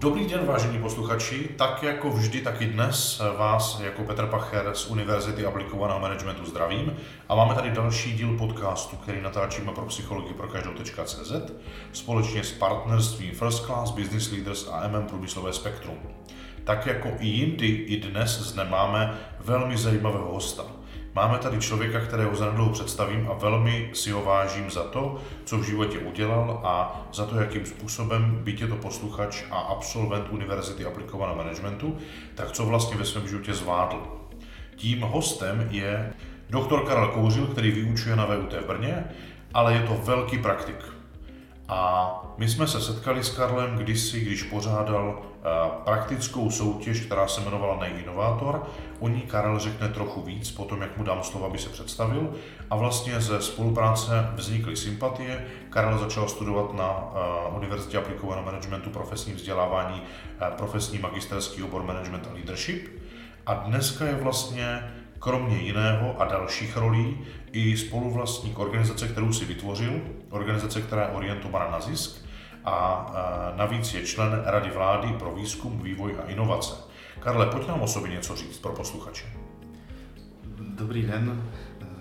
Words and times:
Dobrý 0.00 0.26
den, 0.26 0.46
vážení 0.46 0.78
posluchači. 0.78 1.48
Tak 1.56 1.82
jako 1.82 2.10
vždy, 2.10 2.40
tak 2.40 2.60
i 2.60 2.66
dnes 2.66 3.22
vás 3.38 3.80
jako 3.80 4.02
Petr 4.04 4.26
Pacher 4.26 4.74
z 4.74 4.86
Univerzity 4.86 5.46
aplikovaného 5.46 6.00
managementu 6.00 6.46
zdravím 6.46 6.96
a 7.28 7.34
máme 7.34 7.54
tady 7.54 7.70
další 7.70 8.12
díl 8.12 8.36
podcastu, 8.38 8.96
který 8.96 9.22
natáčíme 9.22 9.72
pro 9.72 9.86
psychologii 9.86 10.34
pro 10.34 10.48
každou.cz 10.48 11.32
společně 11.92 12.44
s 12.44 12.52
partnerstvím 12.52 13.34
First 13.34 13.64
Class, 13.64 13.90
Business 13.90 14.30
Leaders 14.30 14.68
a 14.72 14.88
MM 14.88 15.06
Průmyslové 15.06 15.52
spektrum. 15.52 15.98
Tak 16.64 16.86
jako 16.86 17.08
i 17.18 17.26
jindy, 17.26 17.66
i 17.66 18.00
dnes 18.00 18.40
zde 18.40 18.64
máme 18.64 19.18
velmi 19.40 19.76
zajímavého 19.76 20.32
hosta– 20.32 20.64
Máme 21.14 21.38
tady 21.38 21.58
člověka, 21.58 22.00
kterého 22.00 22.36
zanedlouho 22.36 22.72
představím 22.72 23.28
a 23.30 23.34
velmi 23.34 23.90
si 23.92 24.10
ho 24.10 24.22
vážím 24.22 24.70
za 24.70 24.84
to, 24.84 25.18
co 25.44 25.58
v 25.58 25.64
životě 25.64 25.98
udělal 25.98 26.60
a 26.64 27.02
za 27.12 27.26
to, 27.26 27.40
jakým 27.40 27.66
způsobem, 27.66 28.38
byť 28.42 28.60
je 28.60 28.66
to 28.66 28.76
posluchač 28.76 29.42
a 29.50 29.58
absolvent 29.58 30.28
Univerzity 30.30 30.84
aplikovaného 30.84 31.38
managementu, 31.38 31.98
tak 32.34 32.52
co 32.52 32.66
vlastně 32.66 32.96
ve 32.96 33.04
svém 33.04 33.28
životě 33.28 33.54
zvládl. 33.54 34.02
Tím 34.76 35.00
hostem 35.00 35.68
je 35.70 36.12
doktor 36.50 36.86
Karel 36.86 37.08
Kouřil, 37.08 37.46
který 37.46 37.70
vyučuje 37.70 38.16
na 38.16 38.24
VUT 38.24 38.52
v 38.52 38.66
Brně, 38.66 39.04
ale 39.54 39.74
je 39.74 39.82
to 39.82 39.94
velký 39.94 40.38
praktik. 40.38 40.99
A 41.70 42.12
my 42.36 42.48
jsme 42.48 42.66
se 42.66 42.80
setkali 42.80 43.24
s 43.24 43.30
Karlem 43.30 43.76
kdysi, 43.76 44.20
když 44.20 44.42
pořádal 44.42 45.22
eh, 45.22 45.70
praktickou 45.84 46.50
soutěž, 46.50 47.00
která 47.00 47.28
se 47.28 47.40
jmenovala 47.40 47.80
Nejinovátor. 47.80 48.66
O 49.00 49.08
ní 49.08 49.20
Karel 49.20 49.58
řekne 49.58 49.88
trochu 49.88 50.22
víc, 50.22 50.50
potom 50.50 50.82
jak 50.82 50.96
mu 50.96 51.04
dám 51.04 51.22
slovo, 51.22 51.46
aby 51.46 51.58
se 51.58 51.68
představil. 51.68 52.32
A 52.70 52.76
vlastně 52.76 53.20
ze 53.20 53.42
spolupráce 53.42 54.30
vznikly 54.34 54.76
sympatie. 54.76 55.46
Karel 55.70 55.98
začal 55.98 56.28
studovat 56.28 56.74
na 56.74 57.12
eh, 57.14 57.56
Univerzitě 57.56 57.98
aplikovaného 57.98 58.46
managementu 58.46 58.90
profesní 58.90 59.32
vzdělávání, 59.32 60.02
eh, 60.40 60.50
profesní 60.56 60.98
magisterský 60.98 61.62
obor 61.62 61.82
management 61.82 62.28
a 62.30 62.34
leadership. 62.34 62.88
A 63.46 63.54
dneska 63.54 64.04
je 64.04 64.14
vlastně 64.14 64.92
kromě 65.20 65.56
jiného 65.56 66.20
a 66.20 66.24
dalších 66.24 66.76
rolí 66.76 67.18
i 67.52 67.76
spoluvlastník 67.76 68.58
organizace, 68.58 69.08
kterou 69.08 69.32
si 69.32 69.44
vytvořil, 69.44 70.00
organizace, 70.30 70.82
která 70.82 71.02
je 71.02 71.08
orientovaná 71.08 71.70
na 71.70 71.80
zisk 71.80 72.24
a 72.64 73.06
navíc 73.56 73.94
je 73.94 74.06
člen 74.06 74.42
Rady 74.46 74.70
vlády 74.70 75.08
pro 75.08 75.34
výzkum, 75.34 75.82
vývoj 75.82 76.16
a 76.24 76.30
inovace. 76.30 76.74
Karle, 77.20 77.46
pojď 77.46 77.68
nám 77.68 77.82
o 77.82 77.86
sobě 77.86 78.10
něco 78.10 78.36
říct 78.36 78.58
pro 78.58 78.72
posluchače. 78.72 79.24
Dobrý 80.58 81.02
den, 81.02 81.42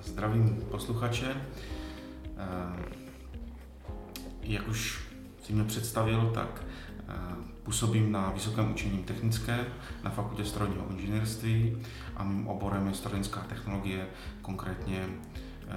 zdravím 0.03 0.61
posluchače. 0.71 1.35
Jak 4.43 4.67
už 4.67 5.01
si 5.43 5.53
mě 5.53 5.63
představil, 5.63 6.31
tak 6.33 6.63
Působím 7.69 8.11
na 8.11 8.31
Vysokém 8.31 8.71
učení 8.71 9.03
technické 9.03 9.65
na 10.03 10.09
Fakultě 10.09 10.45
strojního 10.45 10.85
inženýrství 10.89 11.77
a 12.15 12.23
mým 12.23 12.47
oborem 12.47 12.87
je 12.87 12.93
strojnická 12.93 13.41
technologie, 13.41 14.07
konkrétně 14.41 15.05
eh, 15.67 15.75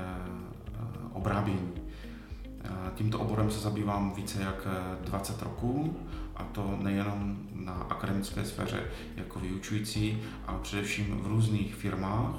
obrábění. 1.12 1.72
Eh, 2.64 2.68
tímto 2.94 3.18
oborem 3.20 3.50
se 3.50 3.60
zabývám 3.60 4.12
více 4.14 4.42
jak 4.42 4.66
20 5.00 5.36
eh, 5.40 5.44
roků 5.44 5.96
a 6.36 6.44
to 6.44 6.78
nejenom 6.82 7.38
na 7.54 7.72
akademické 7.72 8.44
sféře 8.44 8.82
jako 9.16 9.40
vyučující, 9.40 10.22
ale 10.46 10.58
především 10.62 11.20
v 11.22 11.26
různých 11.26 11.74
firmách 11.74 12.34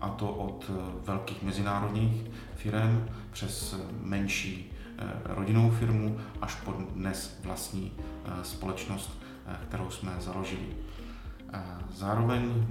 a 0.00 0.08
to 0.08 0.28
od 0.28 0.70
velkých 1.06 1.42
mezinárodních 1.42 2.30
firm 2.56 3.08
přes 3.32 3.76
menší 4.02 4.73
rodinnou 5.24 5.70
firmu 5.70 6.18
až 6.40 6.54
po 6.54 6.72
dnes 6.72 7.40
vlastní 7.44 7.92
společnost, 8.42 9.22
kterou 9.68 9.90
jsme 9.90 10.12
založili. 10.18 10.66
Zároveň 11.94 12.66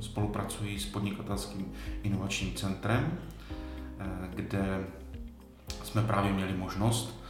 spolupracuji 0.00 0.80
s 0.80 0.86
podnikatelským 0.86 1.72
inovačním 2.02 2.54
centrem, 2.54 3.18
kde 4.34 4.86
jsme 5.84 6.02
právě 6.02 6.32
měli 6.32 6.52
možnost 6.52 7.22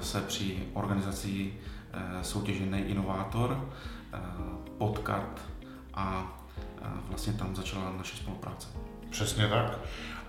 se 0.00 0.20
při 0.20 0.58
organizaci 0.72 1.54
soutěže 2.22 2.66
Nejinovátor 2.66 3.70
potkat 4.78 5.40
a 5.94 6.36
vlastně 7.08 7.32
tam 7.32 7.56
začala 7.56 7.92
naše 7.96 8.16
spolupráce. 8.16 8.68
Přesně 9.10 9.48
tak. 9.48 9.78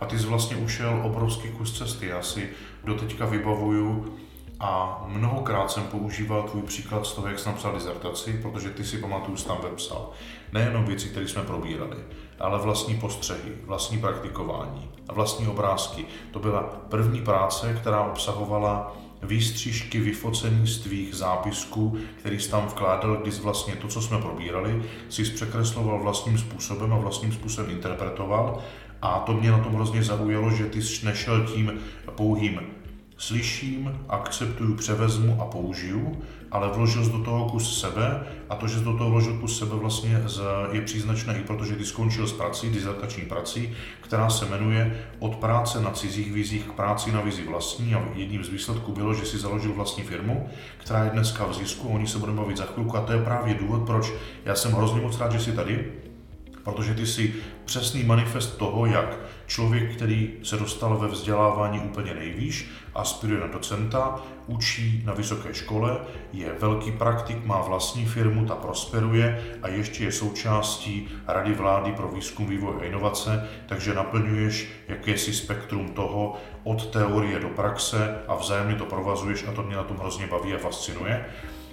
A 0.01 0.05
ty 0.05 0.19
jsi 0.19 0.25
vlastně 0.25 0.55
ušel 0.55 1.01
obrovský 1.03 1.49
kus 1.49 1.77
cesty. 1.77 2.07
Já 2.07 2.21
si 2.21 2.49
doteďka 2.83 3.25
vybavuju 3.25 4.17
a 4.59 5.03
mnohokrát 5.07 5.71
jsem 5.71 5.83
používal 5.83 6.43
tvůj 6.43 6.61
příklad 6.61 7.05
z 7.05 7.13
toho, 7.13 7.27
jak 7.27 7.39
jsi 7.39 7.49
napsal 7.49 7.73
dizertaci, 7.73 8.39
protože 8.41 8.69
ty 8.69 8.83
si 8.83 8.97
pamatuju, 8.97 9.37
jsi 9.37 9.47
tam 9.47 9.57
vepsal. 9.63 10.09
Nejenom 10.51 10.85
věci, 10.85 11.09
které 11.09 11.27
jsme 11.27 11.41
probírali, 11.41 11.97
ale 12.39 12.59
vlastní 12.59 12.95
postřehy, 12.95 13.51
vlastní 13.65 13.97
praktikování 13.97 14.91
a 15.09 15.13
vlastní 15.13 15.47
obrázky. 15.47 16.05
To 16.31 16.39
byla 16.39 16.63
první 16.89 17.21
práce, 17.21 17.77
která 17.81 18.03
obsahovala 18.03 18.95
výstřižky 19.23 19.99
vyfocení 19.99 20.67
z 20.67 20.79
tvých 20.79 21.15
zápisků, 21.15 21.97
který 22.17 22.39
jsi 22.39 22.51
tam 22.51 22.67
vkládal, 22.67 23.15
když 23.15 23.39
vlastně 23.39 23.75
to, 23.75 23.87
co 23.87 24.01
jsme 24.01 24.17
probírali, 24.17 24.83
si 25.09 25.23
překresloval 25.23 25.99
vlastním 25.99 26.37
způsobem 26.37 26.93
a 26.93 26.97
vlastním 26.97 27.31
způsobem 27.31 27.71
interpretoval. 27.71 28.59
A 29.01 29.19
to 29.19 29.33
mě 29.33 29.51
na 29.51 29.59
tom 29.59 29.75
hrozně 29.75 30.03
zaujalo, 30.03 30.51
že 30.51 30.65
ty 30.65 30.81
jsi 30.81 31.05
nešel 31.05 31.47
tím 31.47 31.71
pouhým 32.15 32.59
slyším, 33.19 33.99
akceptuju, 34.09 34.75
převezmu 34.75 35.41
a 35.41 35.45
použiju, 35.45 36.21
ale 36.51 36.69
vložil 36.69 37.05
jsi 37.05 37.11
do 37.11 37.19
toho 37.19 37.49
kus 37.49 37.79
sebe 37.79 38.23
a 38.49 38.55
to, 38.55 38.67
že 38.67 38.77
jsi 38.77 38.83
do 38.83 38.97
toho 38.97 39.09
vložil 39.09 39.37
kus 39.37 39.59
sebe 39.59 39.75
vlastně 39.75 40.21
je 40.71 40.81
příznačné 40.81 41.39
i 41.39 41.43
protože 41.43 41.75
ty 41.75 41.85
skončil 41.85 42.27
s 42.27 42.33
prací, 42.33 42.69
dizertační 42.69 43.23
prací, 43.23 43.73
která 44.01 44.29
se 44.29 44.45
jmenuje 44.45 44.99
Od 45.19 45.35
práce 45.35 45.81
na 45.81 45.91
cizích 45.91 46.31
vizích 46.31 46.63
k 46.63 46.71
práci 46.71 47.11
na 47.11 47.21
vizi 47.21 47.43
vlastní 47.47 47.95
a 47.95 48.03
jedním 48.15 48.43
z 48.43 48.49
výsledků 48.49 48.91
bylo, 48.91 49.13
že 49.13 49.25
si 49.25 49.37
založil 49.37 49.73
vlastní 49.73 50.03
firmu, 50.03 50.49
která 50.77 51.03
je 51.03 51.09
dneska 51.09 51.45
v 51.45 51.53
zisku, 51.53 51.87
o 51.87 51.97
ní 51.97 52.07
se 52.07 52.17
budeme 52.17 52.41
bavit 52.41 52.57
za 52.57 52.65
chvilku 52.65 52.97
a 52.97 53.01
to 53.01 53.13
je 53.13 53.23
právě 53.23 53.53
důvod, 53.53 53.85
proč 53.85 54.11
já 54.45 54.55
jsem 54.55 54.71
hrozně 54.71 55.01
moc 55.01 55.19
rád, 55.19 55.31
že 55.31 55.39
jsi 55.39 55.51
tady, 55.51 55.91
protože 56.63 56.93
ty 56.93 57.05
jsi 57.05 57.33
přesný 57.65 58.03
manifest 58.03 58.57
toho, 58.57 58.85
jak 58.85 59.17
člověk, 59.47 59.95
který 59.95 60.29
se 60.43 60.57
dostal 60.57 60.97
ve 60.97 61.07
vzdělávání 61.07 61.79
úplně 61.79 62.13
nejvýš, 62.13 62.69
aspiruje 62.95 63.41
na 63.41 63.47
docenta, 63.47 64.21
učí 64.47 65.03
na 65.05 65.13
vysoké 65.13 65.53
škole, 65.53 65.97
je 66.33 66.53
velký 66.59 66.91
praktik, 66.91 67.45
má 67.45 67.61
vlastní 67.61 68.05
firmu, 68.05 68.45
ta 68.45 68.55
prosperuje 68.55 69.43
a 69.61 69.67
ještě 69.67 70.03
je 70.03 70.11
součástí 70.11 71.07
Rady 71.27 71.53
vlády 71.53 71.91
pro 71.91 72.07
výzkum, 72.07 72.47
vývoj 72.47 72.73
a 72.81 72.83
inovace, 72.83 73.49
takže 73.65 73.93
naplňuješ 73.93 74.67
jakési 74.87 75.33
spektrum 75.33 75.89
toho 75.89 76.35
od 76.63 76.85
teorie 76.85 77.39
do 77.39 77.49
praxe 77.49 78.17
a 78.27 78.35
vzájemně 78.35 78.75
to 78.75 78.85
provazuješ 78.85 79.45
a 79.47 79.51
to 79.51 79.63
mě 79.63 79.75
na 79.75 79.83
tom 79.83 79.97
hrozně 79.97 80.27
baví 80.27 80.53
a 80.53 80.57
fascinuje. 80.57 81.25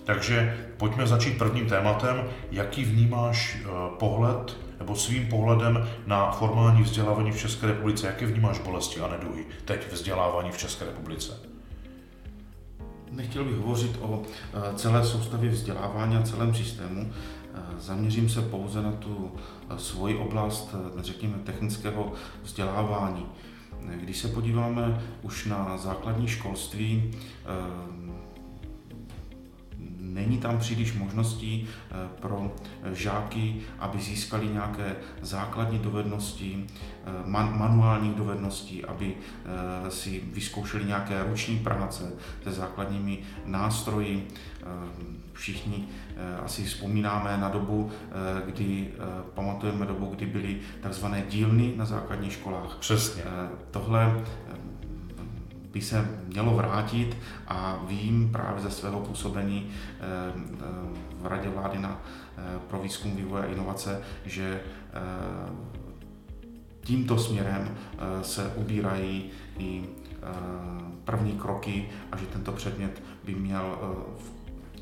Takže 0.04 0.58
pojďme 0.76 1.06
začít 1.06 1.38
prvním 1.38 1.66
tématem. 1.66 2.24
Jaký 2.50 2.84
vnímáš 2.84 3.58
eh, 3.60 3.68
pohled 3.98 4.65
nebo 4.78 4.96
svým 4.96 5.26
pohledem 5.26 5.88
na 6.06 6.30
formální 6.30 6.82
vzdělávání 6.82 7.32
v 7.32 7.38
České 7.38 7.66
republice? 7.66 8.06
Jaké 8.06 8.26
vnímáš 8.26 8.58
bolesti 8.58 9.00
a 9.00 9.08
neduhy 9.08 9.46
teď 9.64 9.92
vzdělávání 9.92 10.50
v 10.50 10.58
České 10.58 10.84
republice? 10.84 11.38
Nechtěl 13.10 13.44
bych 13.44 13.56
hovořit 13.56 13.98
o 14.00 14.22
eh, 14.22 14.74
celé 14.74 15.04
soustavě 15.04 15.50
vzdělávání 15.50 16.16
a 16.16 16.22
celém 16.22 16.54
systému. 16.54 17.12
Eh, 17.54 17.60
zaměřím 17.78 18.28
se 18.28 18.42
pouze 18.42 18.82
na 18.82 18.92
tu 18.92 19.32
svoji 19.76 20.16
oblast, 20.16 20.74
řekněme, 20.98 21.38
technického 21.44 22.12
vzdělávání. 22.42 23.26
Když 24.00 24.18
se 24.18 24.28
podíváme 24.28 25.02
už 25.22 25.46
na 25.46 25.76
základní 25.76 26.28
školství, 26.28 27.10
Není 30.16 30.38
tam 30.38 30.58
příliš 30.58 30.92
možností 30.92 31.68
eh, 31.68 31.94
pro 32.20 32.54
eh, 32.82 32.94
žáky, 32.94 33.56
aby 33.78 33.98
získali 33.98 34.46
nějaké 34.46 34.96
základní 35.22 35.78
dovednosti, 35.78 36.66
eh, 37.06 37.10
manuálních 37.26 38.14
dovedností, 38.14 38.84
aby 38.84 39.14
si 39.88 40.22
vyzkoušeli 40.32 40.84
nějaké 40.84 41.24
ruční 41.28 41.58
práce 41.58 42.12
se 42.44 42.52
základními 42.52 43.18
nástroji. 43.44 44.28
Všichni 45.32 45.88
asi 46.44 46.64
vzpomínáme 46.64 47.36
na 47.36 47.48
dobu, 47.48 47.90
kdy 48.46 48.88
pamatujeme 49.34 49.86
dobu, 49.86 50.06
kdy 50.06 50.26
byly 50.26 50.56
takzvané 50.80 51.24
dílny 51.28 51.72
na 51.76 51.84
základních 51.84 52.32
školách. 52.32 52.76
Přesně. 52.80 53.22
Tohle 53.70 54.24
by 55.76 55.82
se 55.82 56.08
mělo 56.26 56.54
vrátit 56.54 57.16
a 57.48 57.84
vím 57.88 58.32
právě 58.32 58.62
ze 58.62 58.70
svého 58.70 59.00
působení 59.00 59.70
eh, 59.70 60.02
eh, 60.04 60.64
v 61.20 61.26
Radě 61.26 61.48
vlády 61.48 61.78
na, 61.78 62.00
eh, 62.38 62.58
pro 62.68 62.78
výzkum, 62.78 63.16
vývoj 63.16 63.40
a 63.40 63.44
inovace, 63.44 64.02
že 64.24 64.60
tímto 66.80 67.18
směrem 67.18 67.76
se 68.22 68.52
ubírají 68.56 69.30
i 69.58 69.84
první 71.04 71.32
kroky 71.32 71.88
a 72.12 72.16
že 72.16 72.26
tento 72.26 72.52
předmět 72.52 73.02
by 73.24 73.34
měl 73.34 73.78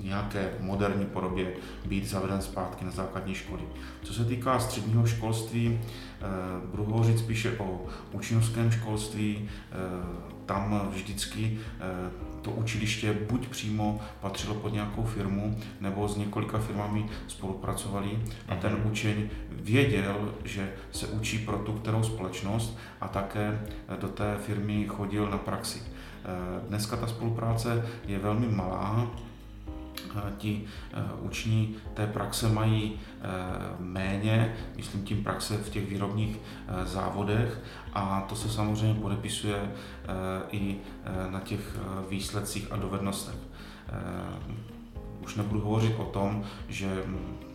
nějaké 0.04 0.50
moderní 0.60 1.06
podobě 1.06 1.52
být 1.86 2.08
zaveden 2.08 2.42
zpátky 2.42 2.84
na 2.84 2.90
základní 2.90 3.34
školy. 3.34 3.62
Co 4.02 4.14
se 4.14 4.24
týká 4.24 4.58
středního 4.58 5.06
školství, 5.06 5.80
eh, 5.80 6.26
budu 6.70 6.84
hovořit 6.84 7.18
spíše 7.18 7.58
o 7.58 7.86
učňovském 8.12 8.70
školství. 8.70 9.48
Eh, 9.72 10.34
tam 10.46 10.88
vždycky 10.92 11.58
eh, 11.80 12.10
to 12.42 12.50
učiliště 12.50 13.12
buď 13.30 13.48
přímo 13.48 14.00
patřilo 14.20 14.54
pod 14.54 14.72
nějakou 14.72 15.02
firmu, 15.02 15.58
nebo 15.80 16.08
s 16.08 16.16
několika 16.16 16.58
firmami 16.58 17.06
spolupracovali 17.28 18.18
a 18.48 18.56
ten 18.56 18.72
mhm. 18.72 18.90
učeň 18.90 19.28
věděl, 19.50 20.34
že 20.44 20.72
se 20.92 21.06
učí 21.06 21.38
pro 21.38 21.58
tu 21.58 21.72
kterou 21.72 22.02
společnost 22.02 22.78
a 23.00 23.08
také 23.08 23.66
do 24.00 24.08
té 24.08 24.36
firmy 24.46 24.86
chodil 24.88 25.30
na 25.30 25.38
praxi. 25.38 25.82
Dneska 26.68 26.96
ta 26.96 27.06
spolupráce 27.06 27.86
je 28.06 28.18
velmi 28.18 28.48
malá, 28.48 29.10
ti 30.36 30.64
eh, 30.92 31.02
uční 31.20 31.76
té 31.94 32.06
praxe 32.06 32.48
mají 32.48 32.92
eh, 32.94 33.26
méně, 33.78 34.56
myslím 34.76 35.04
tím 35.04 35.24
praxe 35.24 35.56
v 35.56 35.70
těch 35.70 35.88
výrobních 35.88 36.36
eh, 36.36 36.86
závodech 36.86 37.60
a 37.92 38.26
to 38.28 38.36
se 38.36 38.48
samozřejmě 38.48 39.00
podepisuje 39.00 39.72
i 40.50 40.76
na 41.30 41.40
těch 41.40 41.76
výsledcích 42.10 42.72
a 42.72 42.76
dovednostech. 42.76 43.36
Už 45.24 45.34
nebudu 45.34 45.60
hovořit 45.60 45.94
o 45.98 46.04
tom, 46.04 46.44
že 46.68 47.04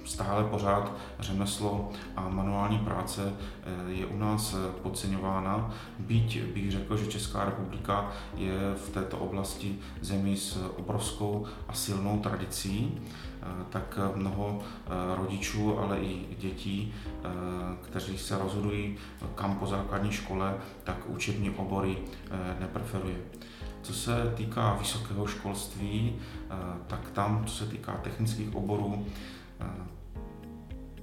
stále 0.09 0.43
pořád 0.43 0.93
řemeslo 1.19 1.89
a 2.15 2.29
manuální 2.29 2.79
práce 2.79 3.33
eh, 3.33 3.91
je 3.91 4.05
u 4.05 4.17
nás 4.17 4.53
eh, 4.53 4.81
podceňována, 4.81 5.73
byť 5.99 6.43
bych 6.43 6.71
řekl, 6.71 6.97
že 6.97 7.07
Česká 7.07 7.45
republika 7.45 8.11
je 8.35 8.75
v 8.85 8.89
této 8.89 9.17
oblasti 9.17 9.79
zemí 10.01 10.37
s 10.37 10.57
obrovskou 10.77 11.45
a 11.67 11.73
silnou 11.73 12.19
tradicí, 12.19 12.97
eh, 12.97 13.45
tak 13.69 13.99
mnoho 14.15 14.59
rodičů, 15.15 15.79
ale 15.79 15.99
i 15.99 16.25
dětí, 16.39 16.93
kteří 17.81 18.17
se 18.17 18.37
rozhodují 18.37 18.97
kam 19.35 19.55
po 19.55 19.67
základní 19.67 20.11
škole, 20.11 20.57
tak 20.83 20.97
učební 21.07 21.49
obory 21.49 21.97
nepreferuje. 22.59 23.15
Co 23.81 23.93
se 23.93 24.33
týká 24.35 24.73
vysokého 24.79 25.27
školství, 25.27 26.15
tak 26.87 27.11
tam, 27.11 27.45
co 27.45 27.55
se 27.55 27.65
týká 27.65 27.93
technických 27.93 28.55
oborů, 28.55 29.05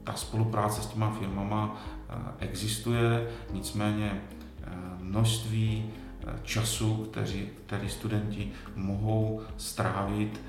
ta 0.06 0.12
spolupráce 0.12 0.82
s 0.82 0.86
těma 0.86 1.10
firmama 1.10 1.76
eh, 2.08 2.14
existuje, 2.38 3.28
nicméně 3.52 4.20
eh, 4.62 4.70
množství 5.00 5.84
eh, 5.88 6.05
času, 6.42 7.04
který, 7.04 7.48
který 7.66 7.88
studenti 7.88 8.52
mohou 8.76 9.42
strávit 9.56 10.40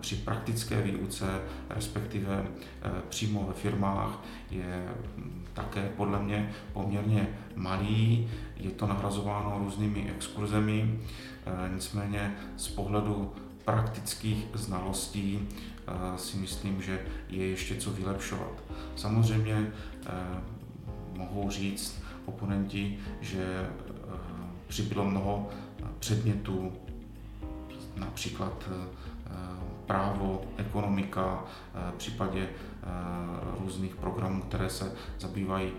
při 0.00 0.16
praktické 0.16 0.82
výuce, 0.82 1.40
respektive 1.70 2.44
přímo 3.08 3.44
ve 3.48 3.52
firmách, 3.52 4.24
je 4.50 4.88
hm, 5.16 5.44
také 5.54 5.88
podle 5.96 6.22
mě 6.22 6.50
poměrně 6.72 7.28
malý. 7.56 8.28
Je 8.56 8.70
to 8.70 8.86
nahrazováno 8.86 9.58
různými 9.58 10.10
exkurzemi, 10.16 11.00
nicméně 11.74 12.34
z 12.56 12.68
pohledu 12.68 13.32
praktických 13.64 14.46
znalostí 14.54 15.48
si 16.16 16.36
myslím, 16.36 16.82
že 16.82 17.00
je 17.28 17.46
ještě 17.46 17.76
co 17.76 17.90
vylepšovat. 17.90 18.62
Samozřejmě 18.96 19.72
eh, 20.06 20.12
mohou 21.12 21.50
říct 21.50 22.02
oponenti, 22.26 22.98
že 23.20 23.42
eh, 23.42 23.85
přibylo 24.66 25.04
mnoho 25.04 25.48
předmětů, 25.98 26.72
například 27.96 28.68
eh, 28.70 29.06
právo, 29.86 30.42
ekonomika, 30.56 31.44
v 31.90 31.94
případě 31.94 32.48
různých 33.60 33.96
programů, 33.96 34.42
které 34.42 34.70
se 34.70 34.92
zabývají 35.18 35.72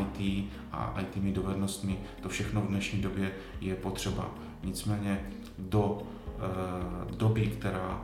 IT 0.00 0.50
a 0.72 1.00
IT 1.00 1.34
dovednostmi. 1.34 1.98
To 2.22 2.28
všechno 2.28 2.60
v 2.60 2.66
dnešní 2.66 3.02
době 3.02 3.32
je 3.60 3.74
potřeba. 3.74 4.30
Nicméně 4.64 5.20
do 5.58 6.02
doby, 7.16 7.46
která 7.46 8.02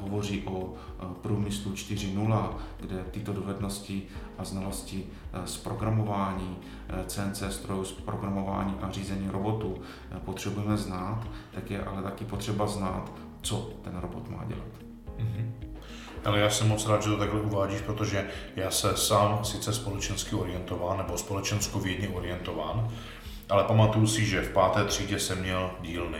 hovoří 0.00 0.42
o 0.46 0.74
průmyslu 1.22 1.72
4.0, 1.72 2.48
kde 2.80 3.04
tyto 3.10 3.32
dovednosti 3.32 4.02
a 4.38 4.44
znalosti 4.44 5.06
e, 5.32 5.46
z 5.46 5.56
programování, 5.56 6.58
CNC 7.06 7.42
e, 7.42 7.50
strojů, 7.50 7.84
z 7.84 7.92
programování 7.92 8.74
a 8.82 8.90
řízení 8.90 9.28
robotu 9.30 9.80
e, 10.16 10.20
potřebujeme 10.20 10.76
znát, 10.76 11.26
tak 11.54 11.70
je 11.70 11.84
ale 11.84 12.02
taky 12.02 12.24
potřeba 12.24 12.66
znát, 12.66 13.12
co 13.42 13.70
ten 13.84 13.96
robot 13.98 14.30
má 14.30 14.44
dělat. 14.44 14.68
Mm-hmm. 15.18 15.50
Ale 16.24 16.40
já 16.40 16.50
jsem 16.50 16.68
moc 16.68 16.86
rád, 16.86 17.02
že 17.02 17.10
to 17.10 17.16
takhle 17.16 17.40
uvádíš, 17.40 17.80
protože 17.80 18.28
já 18.56 18.70
se 18.70 18.96
sám 18.96 19.44
sice 19.44 19.72
společensky 19.72 20.36
orientován 20.36 20.98
nebo 20.98 21.18
společensko-vědně 21.18 22.08
orientován, 22.08 22.88
ale 23.48 23.64
pamatuju 23.64 24.06
si, 24.06 24.24
že 24.24 24.42
v 24.42 24.52
páté 24.52 24.84
třídě 24.84 25.18
jsem 25.18 25.40
měl 25.40 25.70
dílny. 25.80 26.18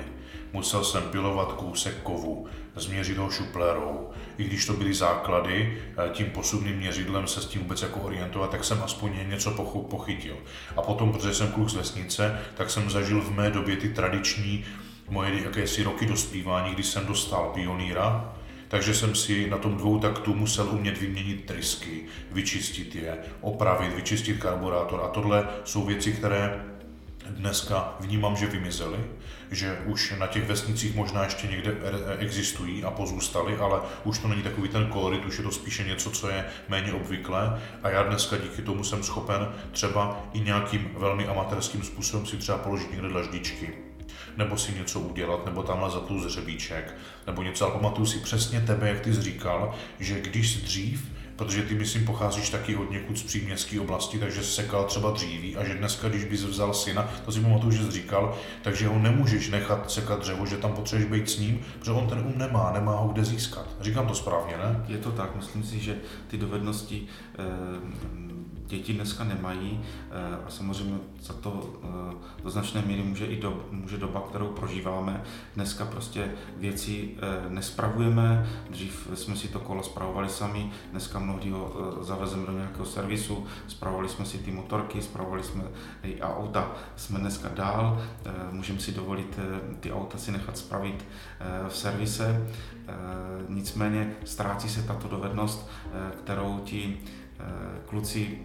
Musel 0.53 0.85
jsem 0.85 1.03
pilovat 1.03 1.53
kousek 1.53 2.03
kovu, 2.03 2.47
změřit 2.77 3.19
ho 3.19 3.31
šuplérou. 3.31 4.11
I 4.39 4.45
když 4.45 4.67
to 4.67 4.73
byly 4.73 4.95
základy, 4.95 5.79
eh, 6.07 6.09
tím 6.13 6.27
posuvným 6.27 6.77
měřidlem 6.77 7.27
se 7.27 7.41
s 7.41 7.47
tím 7.47 7.63
vůbec 7.63 7.83
jako 7.83 8.01
orientovat, 8.01 8.51
tak 8.51 8.65
jsem 8.65 8.83
aspoň 8.83 9.13
něco 9.29 9.51
pochytil. 9.91 10.37
A 10.77 10.83
potom, 10.83 11.13
protože 11.13 11.35
jsem 11.35 11.53
kluk 11.53 11.69
z 11.69 11.75
vesnice, 11.75 12.41
tak 12.55 12.71
jsem 12.71 12.91
zažil 12.91 13.21
v 13.21 13.31
mé 13.31 13.51
době 13.51 13.77
ty 13.77 13.89
tradiční 13.89 14.65
moje 15.09 15.43
jakési 15.43 15.83
roky 15.83 16.07
dospívání, 16.07 16.75
kdy 16.75 16.83
jsem 16.83 17.07
dostal 17.07 17.51
pionýra, 17.55 18.35
takže 18.69 18.95
jsem 18.95 19.15
si 19.15 19.51
na 19.51 19.59
tom 19.59 19.77
dvou 19.77 19.99
taktu 19.99 20.35
musel 20.35 20.69
umět 20.69 20.99
vyměnit 20.99 21.45
trysky, 21.45 22.05
vyčistit 22.33 22.95
je, 22.95 23.19
opravit, 23.41 23.95
vyčistit 23.95 24.39
karburátor 24.39 25.01
a 25.05 25.09
tohle 25.09 25.49
jsou 25.65 25.85
věci, 25.85 26.13
které 26.13 26.65
dneska 27.31 27.95
vnímám, 28.01 28.37
že 28.37 28.47
vymizely, 28.47 28.99
že 29.51 29.79
už 29.85 30.15
na 30.19 30.27
těch 30.27 30.47
vesnicích 30.47 30.95
možná 30.95 31.25
ještě 31.25 31.47
někde 31.47 31.75
existují 32.19 32.85
a 32.85 32.91
pozůstaly, 32.91 33.57
ale 33.57 33.81
už 34.05 34.19
to 34.19 34.29
není 34.29 34.43
takový 34.43 34.69
ten 34.69 34.87
kolorit, 34.87 35.25
už 35.25 35.39
je 35.39 35.45
to 35.45 35.51
spíše 35.51 35.85
něco, 35.85 36.11
co 36.11 36.29
je 36.29 36.45
méně 36.69 36.93
obvyklé. 36.93 37.63
A 37.83 37.91
já 37.91 38.03
dneska 38.03 38.37
díky 38.37 38.63
tomu 38.63 38.85
jsem 38.85 39.03
schopen 39.03 39.49
třeba 39.73 40.21
i 40.33 40.41
nějakým 40.41 40.91
velmi 40.99 41.27
amatérským 41.27 41.83
způsobem 41.83 42.27
si 42.27 42.37
třeba 42.37 42.59
položit 42.59 42.91
někde 42.91 43.09
dlaždičky, 43.09 43.75
nebo 44.37 44.57
si 44.57 44.75
něco 44.75 45.01
udělat, 45.01 45.47
nebo 45.47 45.63
tamhle 45.63 45.91
zatluz 45.91 46.33
řebíček, 46.33 46.95
nebo 47.27 47.43
něco, 47.43 47.65
ale 47.65 47.75
pamatuju 47.75 48.07
si 48.07 48.19
přesně 48.19 48.61
tebe, 48.61 48.89
jak 48.89 49.01
ty 49.01 49.15
jsi 49.15 49.23
říkal, 49.23 49.75
že 50.01 50.21
když 50.21 50.63
dřív 50.63 51.16
protože 51.37 51.63
ty, 51.63 51.75
myslím, 51.75 52.05
pocházíš 52.05 52.51
taky 52.51 52.77
od 52.77 52.91
někud 52.91 53.19
z 53.19 53.23
příměstské 53.23 53.81
oblasti, 53.81 54.19
takže 54.19 54.43
sekal 54.43 54.85
třeba 54.85 55.11
dříví 55.11 55.57
a 55.57 55.65
že 55.65 55.75
dneska, 55.75 56.09
když 56.09 56.25
bys 56.25 56.45
vzal 56.45 56.75
syna, 56.75 57.11
to 57.25 57.33
si 57.33 57.41
pamatuju, 57.41 57.73
že 57.73 57.85
jsi 57.85 57.91
říkal, 57.91 58.39
takže 58.63 58.89
ho 58.89 58.99
nemůžeš 58.99 59.51
nechat 59.51 59.91
sekat 59.91 60.21
dřevo, 60.21 60.47
že 60.47 60.57
tam 60.57 60.73
potřebuješ 60.73 61.11
být 61.11 61.31
s 61.31 61.39
ním, 61.39 61.61
protože 61.79 61.91
on 61.91 62.09
ten 62.09 62.19
um 62.19 62.39
nemá, 62.39 62.73
nemá 62.73 62.97
ho 62.97 63.09
kde 63.09 63.25
získat. 63.25 63.67
Říkám 63.81 64.09
to 64.09 64.15
správně, 64.15 64.57
ne? 64.57 64.85
Je 64.89 64.99
to 64.99 65.13
tak, 65.13 65.37
myslím 65.37 65.63
si, 65.63 65.81
že 65.81 65.97
ty 66.29 66.37
dovednosti 66.39 67.07
eh, 67.39 68.36
děti 68.67 68.93
dneska 68.93 69.25
nemají 69.25 69.81
eh, 70.11 70.37
a 70.47 70.51
samozřejmě 70.51 70.99
za 71.21 71.35
to 71.35 71.81
eh, 71.85 72.43
do 72.43 72.51
značné 72.51 72.83
míry 72.83 73.03
může 73.03 73.27
i 73.27 73.41
do, 73.41 73.67
může 73.71 73.97
doba, 73.97 74.23
kterou 74.29 74.47
prožíváme. 74.47 75.23
Dneska 75.55 75.85
prostě 75.85 76.33
věci 76.57 77.11
eh, 77.17 77.51
nespravujeme, 77.51 78.47
dřív 78.71 79.09
jsme 79.15 79.37
si 79.37 79.49
to 79.49 79.61
kolo 79.61 79.83
spravovali 79.83 80.29
sami, 80.29 80.71
dneska 80.91 81.19
mnohdy 81.19 81.51
ho 81.51 81.97
zavezeme 82.01 82.47
do 82.47 82.53
nějakého 82.53 82.85
servisu, 82.85 83.47
spravovali 83.67 84.09
jsme 84.09 84.25
si 84.25 84.39
ty 84.39 84.53
motorky, 84.53 85.03
spravovali 85.03 85.43
jsme 85.43 85.65
i 86.03 86.21
auta, 86.21 86.73
jsme 86.97 87.19
dneska 87.19 87.49
dál, 87.49 88.03
můžeme 88.51 88.81
si 88.81 88.93
dovolit 88.93 89.39
ty 89.81 89.93
auta 89.93 90.19
si 90.19 90.33
nechat 90.33 90.59
spravit 90.59 91.05
v 91.69 91.77
servise, 91.77 92.47
nicméně 93.49 94.13
ztrácí 94.25 94.69
se 94.69 94.83
tato 94.83 95.09
dovednost, 95.09 95.71
kterou 96.25 96.61
ti 96.65 96.99
kluci 97.87 98.39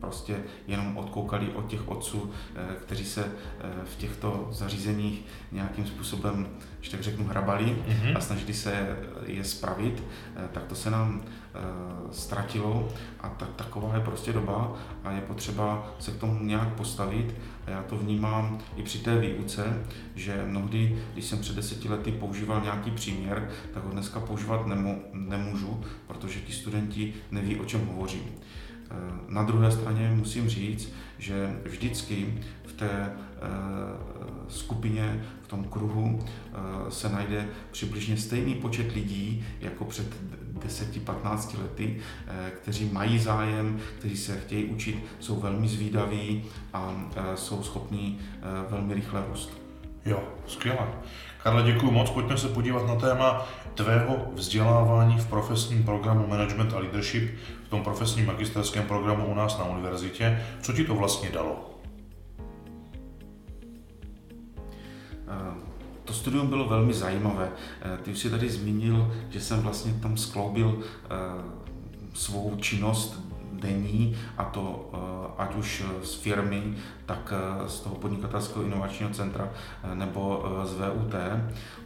prostě 0.00 0.36
jenom 0.66 0.96
odkoukali 0.96 1.52
od 1.52 1.66
těch 1.66 1.88
otců, 1.88 2.30
eh, 2.54 2.76
kteří 2.82 3.04
se 3.04 3.24
eh, 3.24 3.70
v 3.84 3.96
těchto 3.96 4.48
zařízeních 4.50 5.24
nějakým 5.52 5.86
způsobem, 5.86 6.48
že 6.80 6.90
tak 6.90 7.02
řeknu, 7.02 7.24
hrabali 7.24 7.64
mm-hmm. 7.64 8.16
a 8.16 8.20
snažili 8.20 8.54
se 8.54 8.96
je 9.26 9.44
spravit, 9.44 10.02
tak 10.52 10.64
to 10.64 10.74
se 10.74 10.90
nám 10.90 11.22
ztratilo 12.10 12.88
a 13.20 13.28
ta, 13.28 13.46
taková 13.46 13.94
je 13.94 14.00
prostě 14.00 14.32
doba 14.32 14.72
a 15.04 15.12
je 15.12 15.20
potřeba 15.20 15.94
se 15.98 16.10
k 16.10 16.16
tomu 16.16 16.44
nějak 16.44 16.68
postavit 16.68 17.34
a 17.66 17.70
já 17.70 17.82
to 17.82 17.96
vnímám 17.96 18.58
i 18.76 18.82
při 18.82 18.98
té 18.98 19.18
výuce, 19.18 19.82
že 20.14 20.44
mnohdy, 20.46 20.98
když 21.12 21.24
jsem 21.24 21.38
před 21.38 21.56
deseti 21.56 21.88
lety 21.88 22.12
používal 22.12 22.60
nějaký 22.60 22.90
příměr, 22.90 23.50
tak 23.74 23.84
ho 23.84 23.90
dneska 23.90 24.20
používat 24.20 24.66
nemu, 24.66 25.02
nemůžu, 25.12 25.80
protože 26.06 26.40
ti 26.40 26.52
studenti 26.52 27.14
neví, 27.30 27.60
o 27.60 27.64
čem 27.64 27.86
hovořím. 27.86 28.24
Na 29.28 29.42
druhé 29.42 29.70
straně 29.70 30.12
musím 30.14 30.48
říct, 30.48 30.92
že 31.18 31.56
vždycky 31.64 32.34
v 32.64 32.72
té 32.72 33.12
skupině, 34.48 35.24
v 35.42 35.48
tom 35.48 35.64
kruhu 35.64 36.24
se 36.88 37.08
najde 37.08 37.48
přibližně 37.70 38.16
stejný 38.16 38.54
počet 38.54 38.94
lidí 38.94 39.44
jako 39.60 39.84
před 39.84 40.16
10-15 40.58 41.58
lety, 41.62 41.96
kteří 42.62 42.90
mají 42.92 43.18
zájem, 43.18 43.80
kteří 43.98 44.16
se 44.16 44.40
chtějí 44.40 44.64
učit, 44.64 45.04
jsou 45.20 45.40
velmi 45.40 45.68
zvídaví 45.68 46.44
a 46.72 46.94
jsou 47.34 47.62
schopní 47.62 48.18
velmi 48.70 48.94
rychle 48.94 49.24
růst. 49.28 49.59
Jo, 50.04 50.22
skvěle. 50.46 50.88
Karle, 51.42 51.62
děkuji 51.62 51.90
moc. 51.90 52.10
Pojďme 52.10 52.36
se 52.36 52.48
podívat 52.48 52.86
na 52.86 52.96
téma 52.96 53.46
tvého 53.74 54.16
vzdělávání 54.34 55.18
v 55.18 55.26
profesním 55.26 55.84
programu 55.84 56.26
Management 56.26 56.74
a 56.74 56.78
Leadership, 56.78 57.38
v 57.66 57.68
tom 57.68 57.82
profesním 57.82 58.26
magisterském 58.26 58.84
programu 58.84 59.26
u 59.26 59.34
nás 59.34 59.58
na 59.58 59.64
univerzitě. 59.64 60.42
Co 60.62 60.72
ti 60.72 60.84
to 60.84 60.94
vlastně 60.94 61.28
dalo? 61.30 61.70
Eh, 65.28 65.54
to 66.04 66.12
studium 66.12 66.46
bylo 66.46 66.68
velmi 66.68 66.94
zajímavé. 66.94 67.52
Eh, 67.82 67.98
ty 68.02 68.10
už 68.10 68.18
si 68.18 68.30
tady 68.30 68.50
zmínil, 68.50 69.14
že 69.30 69.40
jsem 69.40 69.60
vlastně 69.60 69.92
tam 69.92 70.16
skloubil 70.16 70.78
eh, 70.82 71.08
svou 72.14 72.56
činnost 72.56 73.29
denní, 73.60 74.16
a 74.38 74.44
to 74.44 74.90
ať 75.38 75.54
už 75.54 75.84
z 76.02 76.14
firmy, 76.14 76.74
tak 77.06 77.32
z 77.66 77.80
toho 77.80 77.94
podnikatelského 77.94 78.64
inovačního 78.64 79.10
centra 79.10 79.48
nebo 79.94 80.44
z 80.64 80.72
VUT. 80.74 81.14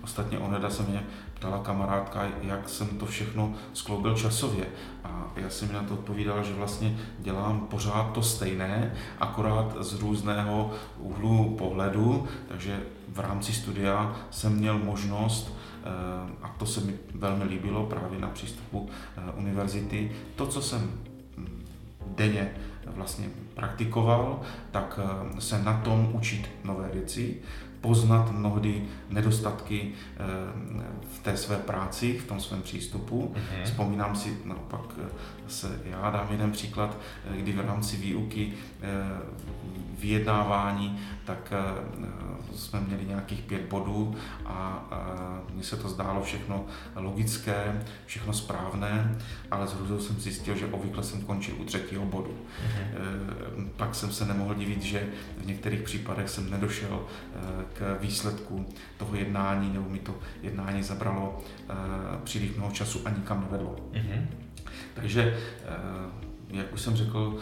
Ostatně 0.02 0.38
oneda 0.38 0.70
se 0.70 0.82
mě 0.82 1.02
ptala 1.34 1.58
kamarádka, 1.58 2.22
jak 2.42 2.68
jsem 2.68 2.88
to 2.88 3.06
všechno 3.06 3.52
skloubil 3.72 4.14
časově. 4.14 4.66
A 5.04 5.26
já 5.36 5.50
jsem 5.50 5.68
mi 5.68 5.74
na 5.74 5.82
to 5.82 5.94
odpovídal, 5.94 6.44
že 6.44 6.54
vlastně 6.54 6.96
dělám 7.18 7.60
pořád 7.60 8.12
to 8.12 8.22
stejné, 8.22 8.94
akorát 9.18 9.76
z 9.80 10.00
různého 10.00 10.70
úhlu 10.98 11.56
pohledu, 11.58 12.26
takže 12.48 12.80
v 13.08 13.20
rámci 13.20 13.52
studia 13.52 14.16
jsem 14.30 14.56
měl 14.56 14.78
možnost 14.78 15.52
a 16.42 16.48
to 16.48 16.66
se 16.66 16.80
mi 16.80 16.94
velmi 17.14 17.44
líbilo 17.44 17.86
právě 17.86 18.18
na 18.18 18.28
přístupu 18.28 18.88
univerzity. 19.36 20.12
To, 20.36 20.46
co 20.46 20.62
jsem 20.62 20.92
denně 22.14 22.50
vlastně 22.86 23.26
praktikoval, 23.54 24.40
tak 24.70 25.00
eh, 25.02 25.40
se 25.40 25.62
na 25.62 25.80
tom 25.80 26.10
učit 26.12 26.50
nové 26.64 26.88
věci, 26.92 27.36
poznat 27.80 28.32
mnohdy 28.32 28.82
nedostatky 29.10 29.92
eh, 29.92 30.18
v 31.14 31.18
té 31.22 31.36
své 31.36 31.56
práci, 31.56 32.18
v 32.18 32.26
tom 32.26 32.40
svém 32.40 32.62
přístupu. 32.62 33.34
Mm-hmm. 33.34 33.64
Vzpomínám 33.64 34.16
si 34.16 34.38
naopak, 34.44 34.80
eh, 35.04 35.08
se, 35.48 35.80
já 35.84 36.10
dám 36.10 36.28
jeden 36.30 36.52
příklad, 36.52 36.96
kdy 37.36 37.52
v 37.52 37.60
rámci 37.60 37.96
výuky 37.96 38.52
vyjednávání, 40.00 41.00
tak 41.24 41.52
jsme 42.54 42.80
měli 42.80 43.04
nějakých 43.04 43.40
pět 43.40 43.62
bodů 43.62 44.16
a 44.46 44.88
mně 45.52 45.62
se 45.62 45.76
to 45.76 45.88
zdálo 45.88 46.22
všechno 46.22 46.64
logické, 46.94 47.84
všechno 48.06 48.32
správné, 48.32 49.18
ale 49.50 49.66
s 49.66 49.72
hrůzou 49.72 50.00
jsem 50.00 50.20
zjistil, 50.20 50.56
že 50.56 50.66
obvykle 50.66 51.02
jsem 51.02 51.22
končil 51.22 51.54
u 51.58 51.64
třetího 51.64 52.04
bodu. 52.04 52.30
Mm-hmm. 52.30 53.68
Pak 53.76 53.94
jsem 53.94 54.12
se 54.12 54.24
nemohl 54.24 54.54
divit, 54.54 54.82
že 54.82 55.06
v 55.38 55.46
některých 55.46 55.82
případech 55.82 56.28
jsem 56.28 56.50
nedošel 56.50 57.06
k 57.72 57.98
výsledku 58.00 58.66
toho 58.96 59.16
jednání, 59.16 59.72
nebo 59.72 59.88
mi 59.88 59.98
to 59.98 60.14
jednání 60.42 60.82
zabralo 60.82 61.42
příliš 62.24 62.56
mnoho 62.56 62.72
času 62.72 63.00
a 63.04 63.10
nikam 63.10 63.40
nevedlo. 63.40 63.76
Mm-hmm. 63.92 64.26
Takže 64.94 65.38
jak 66.54 66.72
už 66.72 66.80
jsem 66.80 66.96
řekl, 66.96 67.36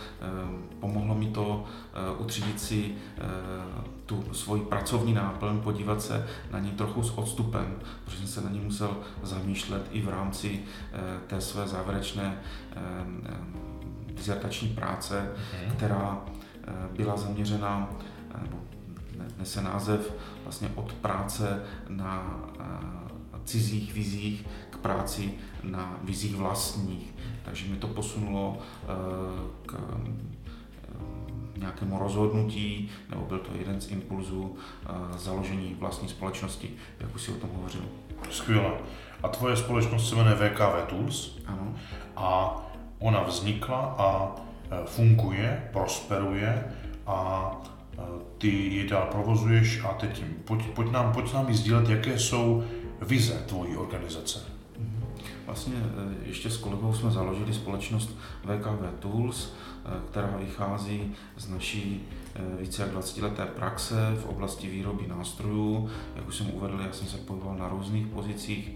pomohlo 0.80 1.14
mi 1.14 1.26
to 1.26 1.64
utřídit 2.18 2.60
si 2.60 2.94
tu 4.06 4.34
svoji 4.34 4.62
pracovní 4.62 5.14
náplň, 5.14 5.60
podívat 5.60 6.02
se 6.02 6.26
na 6.50 6.58
ní 6.58 6.70
trochu 6.70 7.02
s 7.02 7.18
odstupem, 7.18 7.76
protože 8.04 8.18
jsem 8.18 8.26
se 8.26 8.40
na 8.40 8.50
ní 8.50 8.60
musel 8.60 8.96
zamýšlet 9.22 9.82
i 9.90 10.00
v 10.00 10.08
rámci 10.08 10.60
eh, 10.92 10.98
té 11.26 11.40
své 11.40 11.68
závěrečné 11.68 12.38
eh, 12.72 12.80
eh, 13.26 13.34
dizertační 14.14 14.68
práce, 14.68 15.32
okay. 15.54 15.76
která 15.76 16.18
byla 16.96 17.16
zaměřena, 17.16 17.90
nebo 18.42 18.56
nese 19.38 19.62
název 19.62 20.14
vlastně 20.42 20.68
od 20.74 20.92
práce 20.92 21.62
na 21.88 22.40
cizích 23.44 23.94
vizích 23.94 24.46
k 24.70 24.76
práci 24.76 25.34
na 25.62 25.98
vizích 26.02 26.36
vlastních. 26.36 27.11
Takže 27.44 27.68
mi 27.68 27.76
to 27.76 27.86
posunulo 27.86 28.58
k 29.66 29.74
nějakému 31.56 31.98
rozhodnutí, 31.98 32.90
nebo 33.10 33.22
byl 33.22 33.38
to 33.38 33.50
jeden 33.58 33.80
z 33.80 33.90
impulzů 33.90 34.42
uh, 34.42 35.16
založení 35.16 35.76
vlastní 35.78 36.08
společnosti, 36.08 36.70
jak 37.00 37.14
už 37.14 37.22
si 37.22 37.32
o 37.32 37.34
tom 37.34 37.50
hovořil. 37.54 37.84
Skvěle. 38.30 38.70
A 39.22 39.28
tvoje 39.28 39.56
společnost 39.56 40.08
se 40.08 40.14
jmenuje 40.14 40.34
VKV 40.34 40.88
Tools. 40.88 41.38
Ano. 41.46 41.74
A 42.16 42.56
ona 42.98 43.22
vznikla 43.22 43.94
a 43.98 44.34
funguje, 44.86 45.68
prosperuje 45.72 46.64
a 47.06 47.50
ty 48.38 48.48
ji 48.48 48.88
dál 48.88 49.08
provozuješ 49.10 49.80
a 49.84 49.88
teď 49.88 50.24
pojď, 50.44 50.66
pojď, 50.66 50.90
nám, 50.90 51.12
pojď 51.12 51.32
nám 51.34 51.54
sdílet, 51.54 51.88
jaké 51.88 52.18
jsou 52.18 52.64
vize 53.00 53.44
tvojí 53.46 53.76
organizace. 53.76 54.51
Vlastně 55.46 55.74
e, 55.76 56.28
ještě 56.28 56.50
s 56.50 56.56
kolegou 56.56 56.94
jsme 56.94 57.10
založili 57.10 57.54
společnost 57.54 58.10
VKV 58.44 59.00
Tools, 59.00 59.52
Eh, 59.84 60.00
která 60.10 60.36
vychází 60.36 61.14
z 61.36 61.48
naší 61.48 62.08
eh, 62.34 62.40
více 62.60 62.82
jak 62.82 62.90
20 62.90 63.22
leté 63.22 63.46
praxe 63.46 64.16
v 64.20 64.26
oblasti 64.26 64.68
výroby 64.68 65.06
nástrojů. 65.06 65.90
Jak 66.16 66.28
už 66.28 66.36
jsem 66.36 66.54
uvedl, 66.54 66.80
já 66.80 66.92
jsem 66.92 67.06
se 67.06 67.16
pohyboval 67.16 67.56
na 67.56 67.68
různých 67.68 68.06
pozicích 68.06 68.70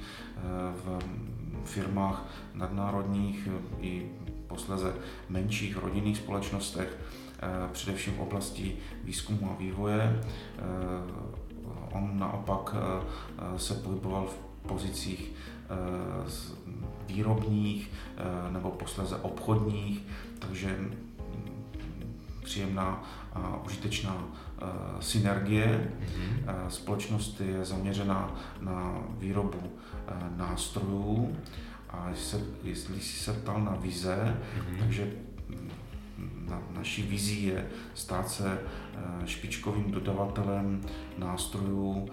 v 0.85 0.99
firmách 1.65 2.25
nadnárodních 2.55 3.49
i 3.81 4.09
posleze 4.47 4.95
menších 5.29 5.77
rodinných 5.77 6.17
společnostech, 6.17 6.99
především 7.73 8.15
v 8.15 8.21
oblasti 8.21 8.77
výzkumu 9.05 9.51
a 9.51 9.61
vývoje. 9.61 10.23
On 11.93 12.19
naopak 12.19 12.75
se 13.57 13.75
pohyboval 13.75 14.27
v 14.27 14.46
pozicích 14.67 15.33
výrobních 17.07 17.91
nebo 18.51 18.71
posléze 18.71 19.17
obchodních, 19.17 20.03
takže 20.39 20.79
příjemná 22.47 23.05
a 23.33 23.61
užitečná 23.65 24.17
eh, 24.25 24.65
synergie. 25.01 25.91
Mm-hmm. 26.01 26.69
Společnost 26.69 27.41
je 27.41 27.65
zaměřena 27.65 28.35
na 28.61 28.99
výrobu 29.19 29.61
eh, 29.63 30.13
nástrojů 30.37 31.37
a 31.91 32.11
se, 32.15 32.41
jestli 32.65 33.01
jsi 33.01 33.19
se 33.19 33.33
ptal 33.33 33.61
na 33.65 33.77
vize, 33.81 34.37
mm-hmm. 34.59 34.79
takže 34.79 35.13
na, 36.49 36.63
naší 36.77 37.03
vizí 37.03 37.47
je 37.47 37.67
stát 37.95 38.31
se 38.31 38.59
špičkovým 39.25 39.91
dodavatelem 39.91 40.81
nástrojů, 41.19 42.09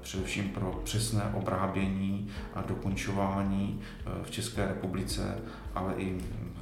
především 0.00 0.48
pro 0.48 0.80
přesné 0.84 1.22
obrábění 1.34 2.28
a 2.54 2.62
dokončování 2.62 3.80
v 4.22 4.30
České 4.30 4.66
republice, 4.66 5.38
ale 5.74 5.94
i 5.96 6.18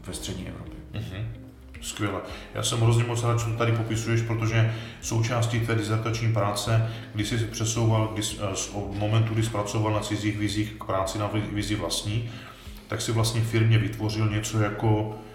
ve 0.06 0.12
střední 0.12 0.48
Evropě. 0.48 0.78
Mm-hmm. 0.92 1.26
Skvěle. 1.80 2.20
Já 2.54 2.62
jsem 2.62 2.80
hrozně 2.80 3.04
moc 3.04 3.22
rád, 3.22 3.40
co 3.40 3.50
tady 3.50 3.72
popisuješ, 3.72 4.22
protože 4.22 4.74
součástí 5.00 5.60
té 5.60 5.74
dizertační 5.74 6.32
práce, 6.32 6.90
kdy 7.14 7.24
jsi 7.24 7.36
přesouval 7.36 8.10
kdy, 8.14 8.22
eh, 8.38 8.74
od 8.74 8.98
momentu, 8.98 9.34
kdy 9.34 9.42
zpracoval 9.42 9.92
na 9.92 10.00
cizích 10.00 10.38
vizích 10.38 10.72
k 10.80 10.84
práci 10.84 11.18
na 11.18 11.30
vizi 11.52 11.74
vlastní, 11.74 12.30
tak 12.88 13.00
si 13.00 13.12
vlastně 13.12 13.40
firmě 13.40 13.78
vytvořil 13.78 14.30
něco 14.30 14.60
jako 14.60 15.18
eh, 15.18 15.29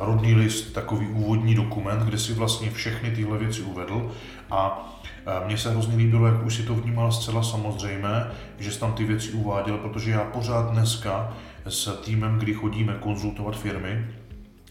rodný 0.00 0.34
list, 0.34 0.72
takový 0.72 1.06
úvodní 1.06 1.54
dokument, 1.54 2.02
kde 2.02 2.18
si 2.18 2.32
vlastně 2.32 2.70
všechny 2.70 3.10
tyhle 3.10 3.38
věci 3.38 3.62
uvedl. 3.62 4.10
A 4.50 4.90
eh, 5.26 5.46
mně 5.46 5.58
se 5.58 5.70
hrozně 5.70 5.96
líbilo, 5.96 6.26
jak 6.26 6.46
už 6.46 6.54
si 6.54 6.62
to 6.62 6.74
vnímal 6.74 7.12
zcela 7.12 7.42
samozřejmé, 7.42 8.30
že 8.58 8.72
jsi 8.72 8.80
tam 8.80 8.92
ty 8.92 9.04
věci 9.04 9.30
uváděl, 9.32 9.78
protože 9.78 10.10
já 10.10 10.24
pořád 10.24 10.70
dneska 10.70 11.32
s 11.68 12.00
týmem, 12.04 12.38
kdy 12.38 12.54
chodíme 12.54 12.96
konzultovat 13.00 13.56
firmy, 13.56 14.06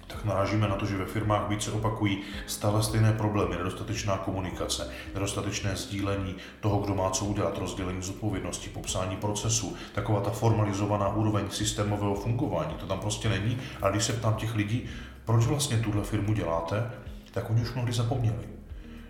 tak 0.08 0.26
narážíme 0.26 0.68
na 0.68 0.76
to, 0.76 0.86
že 0.86 0.98
ve 0.98 1.06
firmách 1.06 1.50
více 1.50 1.72
opakují 1.72 2.22
stále 2.48 2.84
stejné 2.84 3.14
problémy, 3.14 3.56
nedostatečná 3.56 4.18
komunikace, 4.18 4.90
nedostatečné 5.14 5.76
sdílení 5.76 6.36
toho, 6.60 6.80
kdo 6.80 6.96
má 6.96 7.10
co 7.10 7.26
udělat, 7.26 7.58
rozdělení 7.58 8.02
zodpovědnosti, 8.02 8.70
popsání 8.70 9.16
procesu, 9.16 9.76
taková 9.94 10.22
ta 10.22 10.30
formalizovaná 10.30 11.10
úroveň 11.10 11.50
systémového 11.50 12.16
fungování, 12.16 12.74
to 12.74 12.86
tam 12.86 13.00
prostě 13.00 13.30
není. 13.30 13.58
A 13.82 13.90
když 13.90 14.04
se 14.04 14.14
ptám 14.14 14.36
těch 14.36 14.56
lidí, 14.56 14.86
proč 15.26 15.46
vlastně 15.46 15.78
tuhle 15.78 16.04
firmu 16.04 16.34
děláte, 16.34 16.92
tak 17.32 17.50
oni 17.50 17.62
už 17.62 17.74
mnohdy 17.74 17.94
zapomněli. 17.94 18.48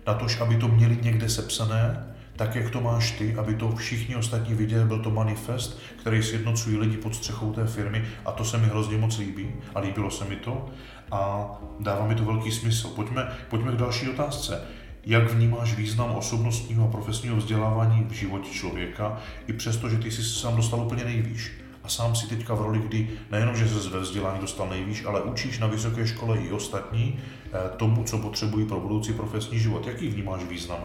Na 0.06 0.14
to, 0.14 0.26
aby 0.40 0.56
to 0.56 0.68
měli 0.68 0.98
někde 1.02 1.28
sepsané, 1.28 2.07
tak, 2.38 2.54
jak 2.54 2.70
to 2.70 2.80
máš 2.80 3.10
ty, 3.10 3.34
aby 3.34 3.54
to 3.54 3.76
všichni 3.76 4.16
ostatní 4.16 4.54
viděli, 4.54 4.84
byl 4.84 4.98
to 4.98 5.10
manifest, 5.10 5.80
který 5.96 6.22
sjednocují 6.22 6.76
lidi 6.76 6.96
pod 6.96 7.14
střechou 7.14 7.52
té 7.52 7.66
firmy 7.66 8.04
a 8.24 8.32
to 8.32 8.44
se 8.44 8.58
mi 8.58 8.66
hrozně 8.66 8.98
moc 8.98 9.18
líbí 9.18 9.50
a 9.74 9.80
líbilo 9.80 10.10
se 10.10 10.24
mi 10.24 10.36
to 10.36 10.68
a 11.10 11.50
dává 11.80 12.06
mi 12.06 12.14
to 12.14 12.24
velký 12.24 12.52
smysl. 12.52 12.88
Pojďme, 12.88 13.28
pojďme 13.48 13.72
k 13.72 13.76
další 13.76 14.08
otázce. 14.08 14.62
Jak 15.06 15.30
vnímáš 15.30 15.74
význam 15.74 16.10
osobnostního 16.10 16.88
a 16.88 16.90
profesního 16.90 17.36
vzdělávání 17.36 18.06
v 18.08 18.12
životě 18.12 18.50
člověka, 18.50 19.20
i 19.46 19.52
přesto, 19.52 19.88
že 19.88 19.98
ty 19.98 20.10
jsi 20.10 20.22
se 20.22 20.40
sám 20.40 20.56
dostal 20.56 20.80
úplně 20.80 21.04
nejvýš? 21.04 21.52
A 21.84 21.88
sám 21.88 22.14
si 22.14 22.28
teďka 22.28 22.54
v 22.54 22.62
roli, 22.62 22.78
kdy 22.78 23.10
nejenom, 23.30 23.56
že 23.56 23.68
se 23.68 23.90
ve 23.90 24.00
vzdělání 24.00 24.40
dostal 24.40 24.68
nejvýš, 24.68 25.04
ale 25.04 25.22
učíš 25.22 25.58
na 25.58 25.66
vysoké 25.66 26.06
škole 26.06 26.38
i 26.38 26.52
ostatní 26.52 27.18
eh, 27.18 27.76
tomu, 27.76 28.04
co 28.04 28.18
potřebují 28.18 28.66
pro 28.66 28.80
budoucí 28.80 29.12
profesní 29.12 29.58
život. 29.58 29.86
Jaký 29.86 30.08
vnímáš 30.08 30.44
význam 30.44 30.78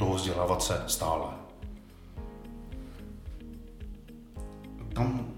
toho 0.00 0.14
vzdělávat 0.14 0.62
se 0.62 0.84
stále? 0.86 1.26
Tam 4.92 5.28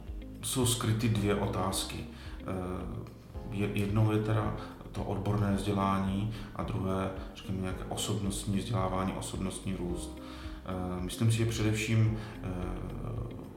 jsou 0.43 0.67
skryty 0.67 1.09
dvě 1.09 1.35
otázky. 1.35 1.97
Eh, 2.41 3.65
jednou 3.75 4.13
je 4.13 4.19
teda 4.23 4.57
to 4.93 5.05
odborné 5.05 5.57
vzdělání 5.57 6.33
a 6.57 6.63
druhé, 6.63 7.11
řekněme, 7.35 7.61
nějaké 7.61 7.85
osobnostní 7.85 8.59
vzdělávání, 8.59 9.13
osobnostní 9.13 9.77
růst. 9.77 10.19
Eh, 10.19 11.01
myslím 11.01 11.33
si, 11.33 11.39
že 11.39 11.47
především 11.47 12.19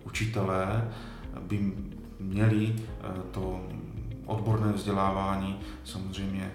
učitelé 0.03 0.91
by 1.41 1.73
měli 2.19 2.75
to 3.31 3.61
odborné 4.25 4.71
vzdělávání 4.71 5.59
samozřejmě 5.83 6.51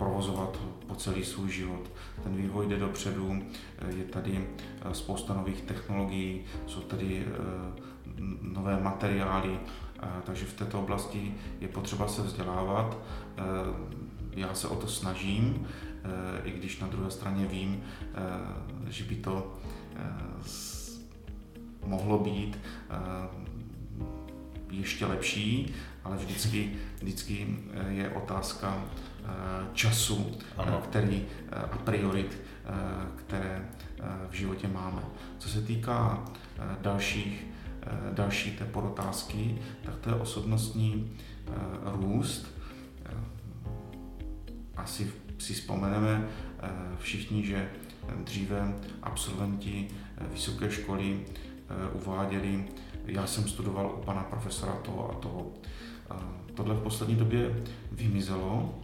provozovat 0.00 0.56
po 0.86 0.94
celý 0.94 1.24
svůj 1.24 1.50
život. 1.50 1.90
Ten 2.22 2.36
vývoj 2.36 2.68
jde 2.68 2.78
dopředu, 2.78 3.42
je 3.88 4.04
tady 4.04 4.48
eh, 4.82 4.94
spousta 4.94 5.34
nových 5.34 5.60
technologií, 5.60 6.44
jsou 6.66 6.80
tady 6.80 7.26
eh, 7.26 7.30
nové 8.42 8.80
materiály, 8.80 9.58
eh, 9.58 10.08
takže 10.24 10.44
v 10.44 10.52
této 10.52 10.80
oblasti 10.80 11.34
je 11.60 11.68
potřeba 11.68 12.08
se 12.08 12.22
vzdělávat. 12.22 12.98
Já 14.32 14.54
se 14.54 14.68
o 14.68 14.76
to 14.76 14.86
snažím, 14.86 15.66
i 16.44 16.50
když 16.50 16.80
na 16.80 16.86
druhé 16.86 17.10
straně 17.10 17.46
vím, 17.46 17.82
že 18.88 19.04
by 19.04 19.16
to 19.16 19.56
mohlo 21.86 22.18
být 22.18 22.58
ještě 24.70 25.06
lepší, 25.06 25.74
ale 26.04 26.16
vždycky, 26.16 26.72
vždycky 27.00 27.46
je 27.90 28.08
otázka 28.08 28.84
Eh, 29.24 29.66
času, 29.72 30.26
eh, 30.40 30.44
ano. 30.56 30.82
který 30.88 31.26
eh, 31.52 31.56
a 31.56 31.78
priorit, 31.78 32.38
které 33.16 33.68
v 34.30 34.34
životě 34.34 34.68
máme. 34.68 35.02
Co 35.38 35.48
se 35.48 35.62
týká 35.62 36.24
dalších, 36.80 37.46
další 38.12 38.50
té 38.50 38.64
podotázky, 38.64 39.58
tak 39.84 39.96
to 39.96 40.10
je 40.10 40.14
osobnostní 40.14 41.16
růst. 41.84 42.46
Asi 44.76 45.12
si 45.38 45.54
vzpomeneme 45.54 46.28
všichni, 46.98 47.46
že 47.46 47.70
dříve 48.24 48.74
absolventi 49.02 49.88
vysoké 50.32 50.70
školy 50.70 51.20
uváděli, 51.92 52.64
já 53.10 53.26
jsem 53.26 53.48
studoval 53.48 53.94
u 53.98 54.04
pana 54.04 54.22
profesora 54.22 54.72
toho 54.72 55.10
a 55.10 55.14
toho. 55.14 55.46
Tohle 56.54 56.74
v 56.74 56.82
poslední 56.82 57.16
době 57.16 57.62
vymizelo, 57.92 58.74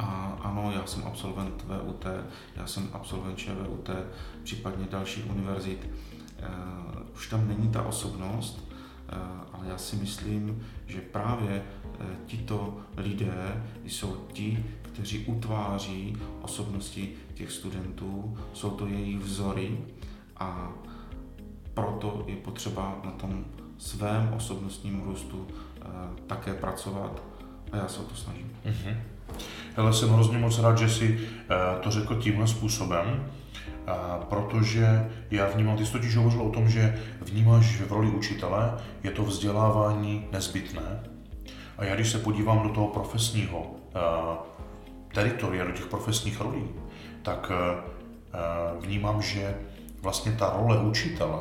a 0.00 0.38
ano, 0.42 0.72
já 0.74 0.86
jsem 0.86 1.02
absolvent 1.06 1.64
VUT, 1.64 2.06
já 2.56 2.66
jsem 2.66 2.88
absolvent 2.92 3.38
ČVUT, 3.38 3.90
případně 4.42 4.86
dalších 4.90 5.30
univerzit. 5.30 5.88
Uh, 5.88 7.14
už 7.14 7.28
tam 7.28 7.48
není 7.48 7.68
ta 7.68 7.82
osobnost, 7.82 8.68
uh, 8.68 9.18
ale 9.52 9.68
já 9.68 9.78
si 9.78 9.96
myslím, 9.96 10.66
že 10.86 11.00
právě 11.00 11.62
uh, 12.00 12.06
tito 12.26 12.78
lidé 12.96 13.64
jsou 13.84 14.26
ti, 14.32 14.64
kteří 14.82 15.24
utváří 15.26 16.16
osobnosti 16.42 17.12
těch 17.34 17.52
studentů, 17.52 18.38
jsou 18.52 18.70
to 18.70 18.86
jejich 18.86 19.18
vzory 19.18 19.78
a 20.36 20.72
proto 21.82 22.24
je 22.26 22.36
potřeba 22.36 23.00
na 23.04 23.10
tom 23.10 23.44
svém 23.78 24.32
osobnostním 24.36 25.02
růstu 25.02 25.46
také 26.26 26.54
pracovat 26.54 27.22
a 27.72 27.76
já 27.76 27.88
se 27.88 28.00
o 28.00 28.04
to 28.04 28.14
snažím. 28.14 28.50
Mm-hmm. 28.66 28.96
Hele, 29.76 29.92
jsem 29.92 30.08
hrozně 30.08 30.38
moc 30.38 30.58
rád, 30.58 30.78
že 30.78 30.88
si 30.88 31.20
eh, 31.20 31.56
to 31.80 31.90
řekl 31.90 32.14
tímhle 32.14 32.46
způsobem, 32.46 33.26
eh, 33.66 33.92
protože 34.28 35.10
já 35.30 35.46
vnímám, 35.46 35.76
ty 35.76 35.86
jsi 35.86 35.92
totiž 35.92 36.16
hovořil 36.16 36.42
o 36.42 36.50
tom, 36.50 36.68
že 36.68 36.98
vnímáš, 37.20 37.64
že 37.64 37.84
v 37.84 37.92
roli 37.92 38.10
učitele 38.10 38.74
je 39.02 39.10
to 39.10 39.22
vzdělávání 39.22 40.26
nezbytné. 40.32 41.02
A 41.78 41.84
já 41.84 41.94
když 41.94 42.10
se 42.10 42.18
podívám 42.18 42.62
do 42.62 42.74
toho 42.74 42.88
profesního 42.88 43.70
eh, 43.94 44.00
teritoria, 45.14 45.64
do 45.64 45.72
těch 45.72 45.86
profesních 45.86 46.40
rolí, 46.40 46.64
tak 47.22 47.52
vnímám, 48.80 49.22
že 49.22 49.54
vlastně 50.02 50.32
ta 50.32 50.52
role 50.56 50.78
učitele 50.78 51.38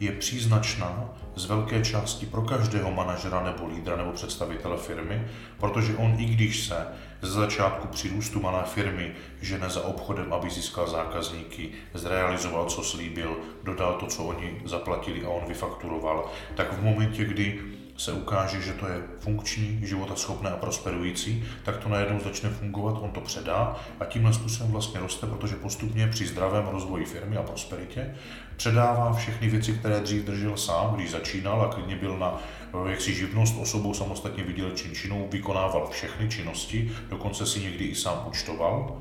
je 0.00 0.12
příznačná 0.12 1.10
z 1.36 1.44
velké 1.44 1.84
části 1.84 2.26
pro 2.26 2.42
každého 2.42 2.90
manažera 2.90 3.44
nebo 3.44 3.66
lídra 3.66 3.96
nebo 3.96 4.12
představitele 4.12 4.76
firmy, 4.76 5.26
protože 5.58 5.96
on 5.96 6.14
i 6.18 6.24
když 6.24 6.66
se 6.66 6.86
ze 7.22 7.32
začátku 7.32 7.88
při 7.88 8.08
růstu 8.08 8.40
malé 8.40 8.62
firmy 8.64 9.12
žene 9.40 9.70
za 9.70 9.82
obchodem, 9.82 10.32
aby 10.32 10.50
získal 10.50 10.90
zákazníky, 10.90 11.70
zrealizoval, 11.94 12.64
co 12.64 12.82
slíbil, 12.82 13.36
dodal 13.64 13.94
to, 13.94 14.06
co 14.06 14.24
oni 14.24 14.62
zaplatili 14.64 15.24
a 15.24 15.28
on 15.28 15.48
vyfakturoval, 15.48 16.30
tak 16.54 16.72
v 16.72 16.82
momentě, 16.82 17.24
kdy 17.24 17.60
se 18.00 18.12
ukáže, 18.12 18.60
že 18.60 18.72
to 18.72 18.88
je 18.88 19.02
funkční, 19.18 19.80
životaschopné 19.82 20.50
a 20.50 20.56
prosperující, 20.56 21.44
tak 21.64 21.76
to 21.76 21.88
najednou 21.88 22.20
začne 22.20 22.50
fungovat, 22.50 22.98
on 23.00 23.10
to 23.10 23.20
předá 23.20 23.76
a 24.00 24.04
tímhle 24.04 24.32
způsobem 24.32 24.72
vlastně 24.72 25.00
roste, 25.00 25.26
protože 25.26 25.56
postupně 25.56 26.06
při 26.06 26.26
zdravém 26.26 26.66
rozvoji 26.66 27.04
firmy 27.04 27.36
a 27.36 27.42
prosperitě 27.42 28.14
předává 28.60 29.12
všechny 29.12 29.48
věci, 29.48 29.72
které 29.72 30.00
dřív 30.00 30.24
držel 30.24 30.56
sám, 30.56 30.94
když 30.94 31.10
začínal 31.10 31.62
a 31.62 31.74
klidně 31.74 31.96
byl 31.96 32.18
na 32.18 32.42
jaksi 32.88 33.14
živnost 33.14 33.54
osobou 33.60 33.94
samostatně 33.94 34.44
vydělečnou 34.44 34.94
činou, 34.94 35.28
vykonával 35.30 35.88
všechny 35.90 36.28
činnosti, 36.28 36.92
dokonce 37.08 37.46
si 37.46 37.60
někdy 37.60 37.84
i 37.84 37.94
sám 37.94 38.24
účtoval 38.28 38.96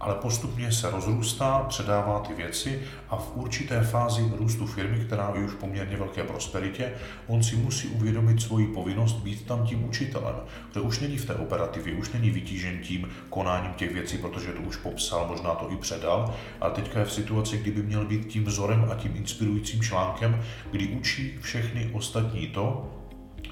ale 0.00 0.14
postupně 0.14 0.72
se 0.72 0.90
rozrůstá, 0.90 1.66
předává 1.68 2.20
ty 2.20 2.34
věci 2.34 2.82
a 3.08 3.16
v 3.16 3.32
určité 3.34 3.82
fázi 3.82 4.32
růstu 4.38 4.66
firmy, 4.66 5.04
která 5.04 5.32
je 5.34 5.44
už 5.44 5.54
poměrně 5.54 5.96
velké 5.96 6.24
prosperitě, 6.24 6.92
on 7.26 7.42
si 7.42 7.56
musí 7.56 7.88
uvědomit 7.88 8.42
svoji 8.42 8.66
povinnost 8.66 9.12
být 9.12 9.46
tam 9.46 9.66
tím 9.66 9.84
učitelem, 9.84 10.34
protože 10.68 10.80
už 10.80 11.00
není 11.00 11.16
v 11.16 11.26
té 11.26 11.34
operativě, 11.34 11.94
už 11.94 12.12
není 12.12 12.30
vytížen 12.30 12.78
tím 12.78 13.08
konáním 13.30 13.72
těch 13.72 13.92
věcí, 13.92 14.18
protože 14.18 14.52
to 14.52 14.60
už 14.60 14.76
popsal, 14.76 15.26
možná 15.28 15.54
to 15.54 15.72
i 15.72 15.76
předal, 15.76 16.34
ale 16.60 16.72
teďka 16.72 16.98
je 16.98 17.04
v 17.04 17.12
situaci, 17.12 17.58
kdyby 17.58 17.82
měl 17.82 18.04
být 18.04 18.26
tím 18.26 18.44
vzorem 18.44 18.88
a 18.90 18.94
tím 18.94 19.16
inspirujícím 19.16 19.82
článkem, 19.82 20.42
kdy 20.70 20.86
učí 20.86 21.38
všechny 21.40 21.90
ostatní 21.92 22.46
to, 22.46 22.90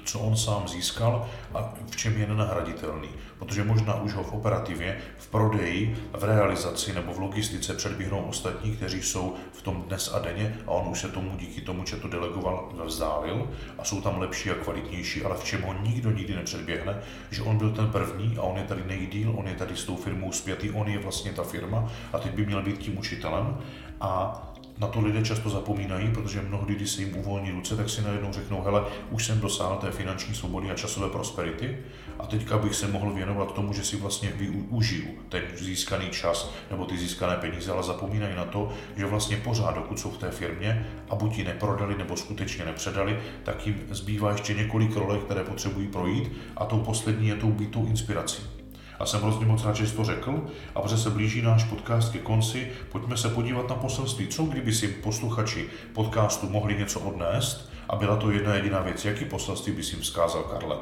co 0.07 0.19
on 0.19 0.37
sám 0.37 0.67
získal 0.67 1.27
a 1.53 1.73
v 1.91 1.95
čem 1.95 2.17
je 2.17 2.27
nenahraditelný. 2.27 3.09
Protože 3.39 3.63
možná 3.63 4.01
už 4.01 4.13
ho 4.13 4.23
v 4.23 4.33
operativě, 4.33 4.97
v 5.17 5.27
prodeji, 5.27 5.97
v 6.13 6.23
realizaci 6.23 6.93
nebo 6.93 7.13
v 7.13 7.19
logistice 7.19 7.73
předběhnou 7.73 8.19
ostatní, 8.19 8.75
kteří 8.75 9.01
jsou 9.01 9.35
v 9.53 9.61
tom 9.61 9.81
dnes 9.81 10.13
a 10.13 10.19
denně 10.19 10.57
a 10.67 10.71
on 10.71 10.91
už 10.91 10.99
se 10.99 11.07
tomu 11.07 11.37
díky 11.37 11.61
tomu, 11.61 11.85
že 11.85 11.95
to 11.95 12.07
delegoval, 12.07 12.69
vzdálil 12.85 13.49
a 13.77 13.83
jsou 13.83 14.01
tam 14.01 14.17
lepší 14.17 14.51
a 14.51 14.53
kvalitnější, 14.53 15.23
ale 15.23 15.37
v 15.37 15.43
čem 15.43 15.61
ho 15.61 15.73
nikdo 15.73 16.11
nikdy 16.11 16.35
nepředběhne, 16.35 17.01
že 17.31 17.41
on 17.41 17.57
byl 17.57 17.71
ten 17.71 17.87
první 17.87 18.37
a 18.37 18.41
on 18.41 18.57
je 18.57 18.63
tady 18.63 18.83
nejdíl, 18.87 19.33
on 19.37 19.47
je 19.47 19.55
tady 19.55 19.75
s 19.75 19.83
tou 19.83 19.95
firmou 19.95 20.31
zpětý, 20.31 20.71
on 20.71 20.87
je 20.87 20.99
vlastně 20.99 21.31
ta 21.31 21.43
firma 21.43 21.91
a 22.13 22.19
teď 22.19 22.31
by 22.31 22.45
měl 22.45 22.61
být 22.61 22.77
tím 22.77 22.97
učitelem 22.97 23.57
a 24.01 24.43
na 24.79 24.87
to 24.87 25.01
lidé 25.01 25.21
často 25.21 25.49
zapomínají, 25.49 26.11
protože 26.11 26.41
mnohdy, 26.41 26.75
když 26.75 26.89
se 26.89 27.01
jim 27.01 27.17
uvolní 27.17 27.51
ruce, 27.51 27.75
tak 27.75 27.89
si 27.89 28.01
najednou 28.01 28.33
řeknou, 28.33 28.61
hele, 28.61 28.83
už 29.11 29.25
jsem 29.25 29.39
dosáhl 29.39 29.75
té 29.75 29.91
finanční 29.91 30.35
svobody 30.35 30.71
a 30.71 30.75
časové 30.75 31.09
prosperity 31.09 31.77
a 32.19 32.25
teďka 32.25 32.57
bych 32.57 32.75
se 32.75 32.87
mohl 32.87 33.13
věnovat 33.13 33.53
tomu, 33.53 33.73
že 33.73 33.83
si 33.83 33.97
vlastně 33.97 34.29
využiju 34.35 35.07
ten 35.29 35.41
získaný 35.55 36.09
čas 36.09 36.51
nebo 36.71 36.85
ty 36.85 36.97
získané 36.97 37.35
peníze, 37.35 37.71
ale 37.71 37.83
zapomínají 37.83 38.35
na 38.35 38.45
to, 38.45 38.69
že 38.97 39.05
vlastně 39.05 39.37
pořád, 39.37 39.75
dokud 39.75 39.99
jsou 39.99 40.11
v 40.11 40.17
té 40.17 40.31
firmě 40.31 40.87
a 41.09 41.15
buď 41.15 41.37
ji 41.37 41.43
neprodali 41.43 41.97
nebo 41.97 42.17
skutečně 42.17 42.65
nepředali, 42.65 43.19
tak 43.43 43.67
jim 43.67 43.81
zbývá 43.89 44.31
ještě 44.31 44.53
několik 44.53 44.95
rolek, 44.95 45.21
které 45.21 45.43
potřebují 45.43 45.87
projít 45.87 46.31
a 46.57 46.65
tou 46.65 46.79
poslední 46.79 47.27
je 47.27 47.35
tou 47.35 47.51
být 47.51 47.71
tou 47.71 47.85
inspirací. 47.85 48.56
A 48.99 49.05
jsem 49.05 49.21
hrozně 49.21 49.45
moc 49.45 49.65
rád, 49.65 49.75
že 49.75 49.87
jsi 49.87 49.95
to 49.95 50.03
řekl. 50.03 50.45
A 50.75 50.81
protože 50.81 50.97
se 50.97 51.09
blíží 51.09 51.41
náš 51.41 51.63
podcast 51.63 52.11
ke 52.11 52.19
konci, 52.19 52.71
pojďme 52.91 53.17
se 53.17 53.29
podívat 53.29 53.69
na 53.69 53.75
poselství. 53.75 54.27
Co 54.27 54.43
kdyby 54.43 54.73
si 54.73 54.87
posluchači 54.87 55.69
podcastu 55.93 56.49
mohli 56.49 56.77
něco 56.77 56.99
odnést 56.99 57.69
a 57.89 57.95
byla 57.95 58.15
to 58.15 58.31
jedna 58.31 58.55
jediná 58.55 58.81
věc? 58.81 59.05
Jaký 59.05 59.25
poselství 59.25 59.73
by 59.73 59.83
si 59.83 59.95
jim 59.95 60.01
vzkázal, 60.01 60.43
Karle? 60.43 60.77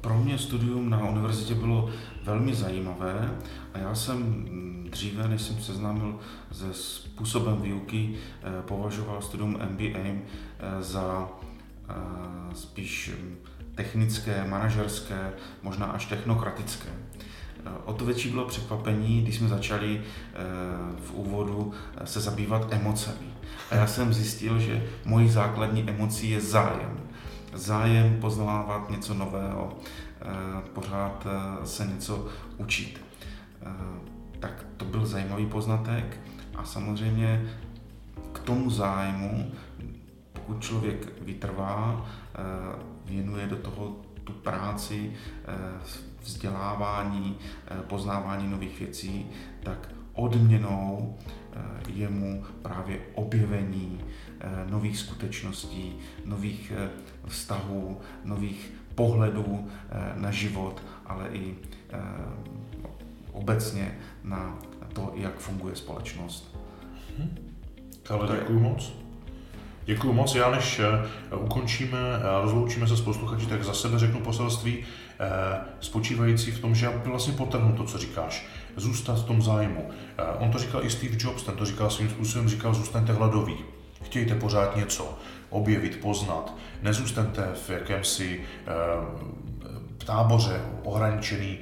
Pro 0.00 0.18
mě 0.18 0.38
studium 0.38 0.90
na 0.90 1.08
univerzitě 1.08 1.54
bylo 1.54 1.90
velmi 2.24 2.54
zajímavé 2.54 3.38
a 3.74 3.78
já 3.78 3.94
jsem 3.94 4.16
mm, 4.16 4.88
dříve, 4.90 5.28
než 5.28 5.42
jsem 5.42 5.60
seznámil 5.60 6.18
se 6.52 6.74
způsobem 6.74 7.62
výuky, 7.62 8.14
považoval 8.60 9.22
studium 9.22 9.58
MBA 9.70 10.20
za 10.80 11.28
spíš 12.54 13.10
technické, 13.80 14.44
manažerské, 14.48 15.32
možná 15.62 15.86
až 15.86 16.06
technokratické. 16.06 16.88
O 17.84 17.92
to 17.92 18.04
větší 18.04 18.30
bylo 18.30 18.44
překvapení, 18.44 19.22
když 19.22 19.36
jsme 19.36 19.48
začali 19.48 20.02
v 21.04 21.12
úvodu 21.12 21.72
se 22.04 22.20
zabývat 22.20 22.72
emocemi. 22.72 23.26
A 23.70 23.74
já 23.74 23.86
jsem 23.86 24.14
zjistil, 24.14 24.58
že 24.58 24.84
mojí 25.04 25.28
základní 25.28 25.88
emocí 25.88 26.30
je 26.30 26.40
zájem. 26.40 27.00
Zájem 27.54 28.20
poznávat 28.20 28.90
něco 28.90 29.14
nového, 29.14 29.76
pořád 30.72 31.26
se 31.64 31.86
něco 31.86 32.28
učit. 32.56 33.00
Tak 34.40 34.64
to 34.76 34.84
byl 34.84 35.06
zajímavý 35.06 35.46
poznatek 35.46 36.20
a 36.54 36.64
samozřejmě 36.64 37.50
k 38.32 38.38
tomu 38.38 38.70
zájmu, 38.70 39.52
pokud 40.32 40.62
člověk 40.62 41.22
vytrvá, 41.22 42.06
věnuje 43.10 43.46
do 43.46 43.56
toho 43.56 43.96
tu 44.24 44.32
práci, 44.32 45.12
vzdělávání, 46.22 47.36
poznávání 47.86 48.48
nových 48.48 48.80
věcí, 48.80 49.26
tak 49.62 49.88
odměnou 50.12 51.18
je 51.88 52.08
mu 52.08 52.44
právě 52.62 53.00
objevení 53.14 54.00
nových 54.70 54.98
skutečností, 54.98 55.94
nových 56.24 56.72
vztahů, 57.26 58.00
nových 58.24 58.72
pohledů 58.94 59.68
na 60.14 60.30
život, 60.30 60.82
ale 61.06 61.28
i 61.32 61.54
obecně 63.32 63.98
na 64.24 64.58
to, 64.92 65.12
jak 65.14 65.38
funguje 65.38 65.76
společnost. 65.76 66.56
Hmm. 67.18 67.38
Ale 68.10 68.38
děkuji 68.38 68.58
moc. 68.58 68.92
Děkuji 69.90 70.12
moc. 70.12 70.34
Já 70.34 70.50
než 70.50 70.80
ukončíme 71.36 71.98
a 72.16 72.40
rozloučíme 72.40 72.86
se 72.88 72.96
s 72.96 73.00
posluchači, 73.00 73.46
tak 73.46 73.64
za 73.64 73.74
sebe 73.74 73.98
řeknu 73.98 74.20
poselství 74.20 74.84
spočívající 75.80 76.50
v 76.50 76.58
tom, 76.58 76.74
že 76.74 76.86
já 76.86 76.92
vlastně 77.04 77.32
potrhnu 77.32 77.72
to, 77.72 77.84
co 77.84 77.98
říkáš 77.98 78.46
zůstat 78.76 79.14
v 79.14 79.24
tom 79.24 79.42
zájmu. 79.42 79.90
On 80.38 80.50
to 80.50 80.58
říkal 80.58 80.84
i 80.84 80.90
Steve 80.90 81.16
Jobs, 81.18 81.42
ten 81.42 81.56
to 81.56 81.64
říkal 81.64 81.90
svým 81.90 82.10
způsobem, 82.10 82.48
říkal, 82.48 82.74
zůstaňte 82.74 83.12
hladoví, 83.12 83.56
chtějte 84.02 84.34
pořád 84.34 84.76
něco, 84.76 85.18
objevit, 85.50 86.00
poznat, 86.00 86.54
nezůstaňte 86.82 87.48
v 87.66 87.70
jakémsi 87.70 88.40
táboře 90.10 90.60
ohraničený 90.84 91.58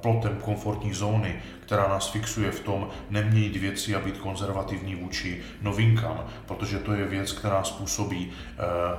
plotem 0.00 0.36
komfortní 0.44 0.94
zóny, 0.94 1.36
která 1.60 1.88
nás 1.88 2.10
fixuje 2.10 2.50
v 2.50 2.60
tom 2.60 2.88
neměnit 3.10 3.56
věci 3.56 3.94
a 3.94 4.00
být 4.00 4.18
konzervativní 4.18 4.94
vůči 4.94 5.40
novinkám, 5.62 6.24
protože 6.46 6.78
to 6.78 6.92
je 6.92 7.04
věc, 7.04 7.32
která 7.32 7.64
způsobí 7.64 8.26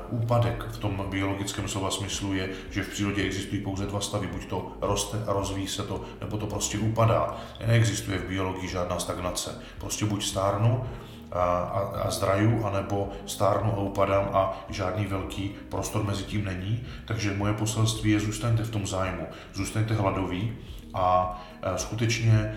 uh, 0.09 0.21
úpadek 0.21 0.63
v 0.71 0.77
tom 0.77 1.05
biologickém 1.09 1.67
slova 1.67 1.91
smyslu 1.91 2.33
je, 2.33 2.49
že 2.71 2.83
v 2.83 2.89
přírodě 2.89 3.23
existují 3.23 3.61
pouze 3.61 3.85
dva 3.85 3.99
stavy, 4.01 4.27
buď 4.27 4.45
to 4.45 4.71
roste 4.81 5.17
a 5.27 5.33
rozvíjí 5.33 5.67
se 5.67 5.83
to, 5.83 6.01
nebo 6.21 6.37
to 6.37 6.47
prostě 6.47 6.77
upadá. 6.77 7.37
Neexistuje 7.67 8.17
v 8.17 8.29
biologii 8.29 8.69
žádná 8.69 8.99
stagnace. 8.99 9.61
Prostě 9.77 10.05
buď 10.05 10.25
stárnu 10.25 10.83
a, 11.31 11.41
a, 11.41 12.01
a 12.01 12.11
zdraju, 12.11 12.65
anebo 12.65 13.09
stárnu 13.25 13.73
a 13.73 13.81
upadám 13.81 14.29
a 14.33 14.65
žádný 14.69 15.05
velký 15.05 15.55
prostor 15.69 16.03
mezi 16.03 16.23
tím 16.23 16.45
není. 16.45 16.83
Takže 17.05 17.33
moje 17.33 17.53
poselství 17.53 18.11
je 18.11 18.19
zůstaňte 18.19 18.63
v 18.63 18.71
tom 18.71 18.87
zájmu, 18.87 19.27
zůstaňte 19.53 19.93
hladoví 19.93 20.53
a 20.93 21.39
skutečně 21.75 22.55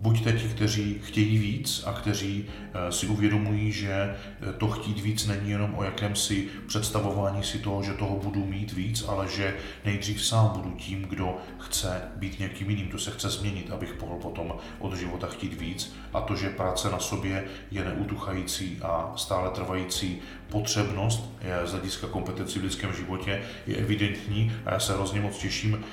buďte 0.00 0.32
ti, 0.32 0.48
kteří 0.48 1.00
chtějí 1.04 1.38
víc 1.38 1.82
a 1.86 1.92
kteří 1.92 2.44
si 2.90 3.06
uvědomují, 3.06 3.72
že 3.72 4.16
to 4.58 4.68
chtít 4.68 5.00
víc 5.00 5.26
není 5.26 5.50
jenom 5.50 5.74
o 5.74 5.84
jakémsi 5.84 6.48
představování 6.66 7.44
si 7.44 7.58
toho, 7.58 7.82
že 7.82 7.92
toho 7.92 8.16
budu 8.16 8.46
mít 8.46 8.72
víc, 8.72 9.04
ale 9.08 9.28
že 9.28 9.56
nejdřív 9.84 10.24
sám 10.24 10.50
budu 10.54 10.70
tím, 10.70 11.02
kdo 11.02 11.38
chce 11.58 12.02
být 12.16 12.38
někým 12.38 12.70
jiným, 12.70 12.88
kdo 12.88 12.98
se 12.98 13.10
chce 13.10 13.30
změnit, 13.30 13.70
abych 13.70 14.00
mohl 14.00 14.16
potom 14.16 14.52
od 14.78 14.94
života 14.94 15.26
chtít 15.26 15.60
víc. 15.60 15.94
A 16.12 16.20
to, 16.20 16.36
že 16.36 16.50
práce 16.50 16.90
na 16.90 16.98
sobě 16.98 17.44
je 17.70 17.84
neutuchající 17.84 18.78
a 18.82 19.12
stále 19.16 19.50
trvající 19.50 20.18
potřebnost 20.48 21.32
je 21.42 21.66
z 21.66 21.72
hlediska 21.72 22.06
kompetenci 22.06 22.58
v 22.58 22.62
lidském 22.62 22.92
životě, 22.92 23.42
je 23.66 23.76
evidentní 23.76 24.52
a 24.66 24.72
já 24.72 24.80
se 24.80 24.94
hrozně 24.94 25.20
moc 25.20 25.38
těším 25.38 25.84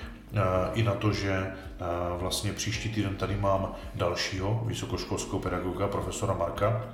i 0.73 0.83
na 0.83 0.93
to, 0.93 1.13
že 1.13 1.53
vlastně 2.17 2.53
příští 2.53 2.89
týden 2.89 3.15
tady 3.15 3.35
mám 3.35 3.75
dalšího 3.95 4.63
vysokoškolského 4.65 5.39
pedagoga, 5.39 5.87
profesora 5.87 6.33
Marka, 6.33 6.85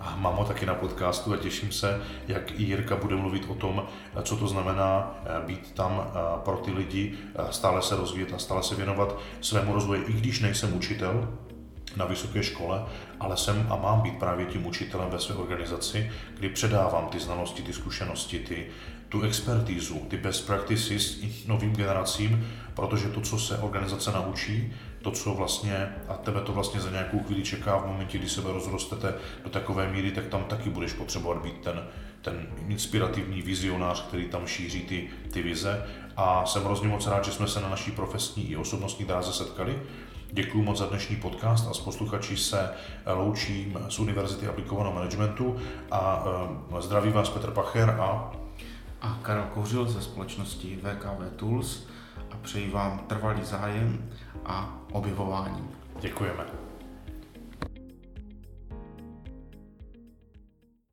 a 0.00 0.16
mám 0.16 0.36
ho 0.36 0.44
taky 0.44 0.66
na 0.66 0.74
podcastu 0.74 1.32
a 1.32 1.36
těším 1.36 1.72
se, 1.72 2.02
jak 2.28 2.60
i 2.60 2.62
Jirka 2.62 2.96
bude 2.96 3.16
mluvit 3.16 3.46
o 3.48 3.54
tom, 3.54 3.86
co 4.22 4.36
to 4.36 4.48
znamená 4.48 5.14
být 5.46 5.72
tam 5.72 6.12
pro 6.44 6.56
ty 6.56 6.70
lidi, 6.70 7.14
stále 7.50 7.82
se 7.82 7.96
rozvíjet 7.96 8.32
a 8.34 8.38
stále 8.38 8.62
se 8.62 8.74
věnovat 8.74 9.18
svému 9.40 9.74
rozvoji, 9.74 10.04
i 10.06 10.12
když 10.12 10.40
nejsem 10.40 10.76
učitel, 10.76 11.28
na 11.96 12.04
vysoké 12.04 12.42
škole, 12.42 12.84
ale 13.20 13.36
jsem 13.36 13.66
a 13.70 13.76
mám 13.76 14.00
být 14.00 14.18
právě 14.18 14.46
tím 14.46 14.66
učitelem 14.66 15.10
ve 15.10 15.18
své 15.18 15.34
organizaci, 15.34 16.12
kdy 16.38 16.48
předávám 16.48 17.08
ty 17.08 17.20
znalosti, 17.20 17.62
ty 17.62 17.72
zkušenosti, 17.72 18.38
ty, 18.38 18.66
tu 19.08 19.22
expertízu, 19.22 19.98
ty 20.08 20.16
best 20.16 20.46
practices 20.46 21.20
novým 21.46 21.76
generacím, 21.76 22.48
protože 22.74 23.08
to, 23.08 23.20
co 23.20 23.38
se 23.38 23.58
organizace 23.58 24.12
naučí, 24.12 24.72
to, 25.02 25.10
co 25.10 25.34
vlastně, 25.34 25.88
a 26.08 26.14
tebe 26.14 26.40
to 26.40 26.52
vlastně 26.52 26.80
za 26.80 26.90
nějakou 26.90 27.18
chvíli 27.18 27.42
čeká 27.42 27.76
v 27.76 27.86
momentě, 27.86 28.18
kdy 28.18 28.28
sebe 28.28 28.52
rozrostete 28.52 29.14
do 29.44 29.50
takové 29.50 29.92
míry, 29.92 30.10
tak 30.10 30.26
tam 30.26 30.44
taky 30.44 30.70
budeš 30.70 30.92
potřebovat 30.92 31.42
být 31.42 31.60
ten, 31.60 31.84
ten 32.22 32.46
inspirativní 32.68 33.42
vizionář, 33.42 34.02
který 34.08 34.28
tam 34.28 34.46
šíří 34.46 34.80
ty, 34.80 35.08
ty 35.32 35.42
vize. 35.42 35.86
A 36.16 36.46
jsem 36.46 36.64
hrozně 36.64 36.88
moc 36.88 37.06
rád, 37.06 37.24
že 37.24 37.32
jsme 37.32 37.48
se 37.48 37.60
na 37.60 37.68
naší 37.68 37.90
profesní 37.90 38.50
i 38.50 38.56
osobnostní 38.56 39.04
dráze 39.04 39.32
setkali. 39.32 39.82
Děkuji 40.34 40.62
moc 40.62 40.78
za 40.78 40.86
dnešní 40.86 41.16
podcast 41.16 41.68
a 41.70 41.74
s 41.74 41.80
posluchači 41.80 42.36
se 42.36 42.70
loučím 43.14 43.78
z 43.88 43.98
Univerzity 43.98 44.46
aplikovaného 44.46 44.94
managementu 44.94 45.56
a 45.90 46.24
zdraví 46.80 47.10
vás 47.10 47.28
Petr 47.28 47.50
Pacher 47.50 47.90
a 47.90 48.32
a 49.02 49.18
Karel 49.22 49.44
Kouřil 49.54 49.88
ze 49.88 50.02
společnosti 50.02 50.78
VKV 50.82 51.36
Tools 51.36 51.86
a 52.30 52.36
přeji 52.42 52.70
vám 52.70 52.98
trvalý 52.98 53.44
zájem 53.44 54.10
a 54.46 54.78
objevování. 54.92 55.68
Děkujeme. 56.00 56.61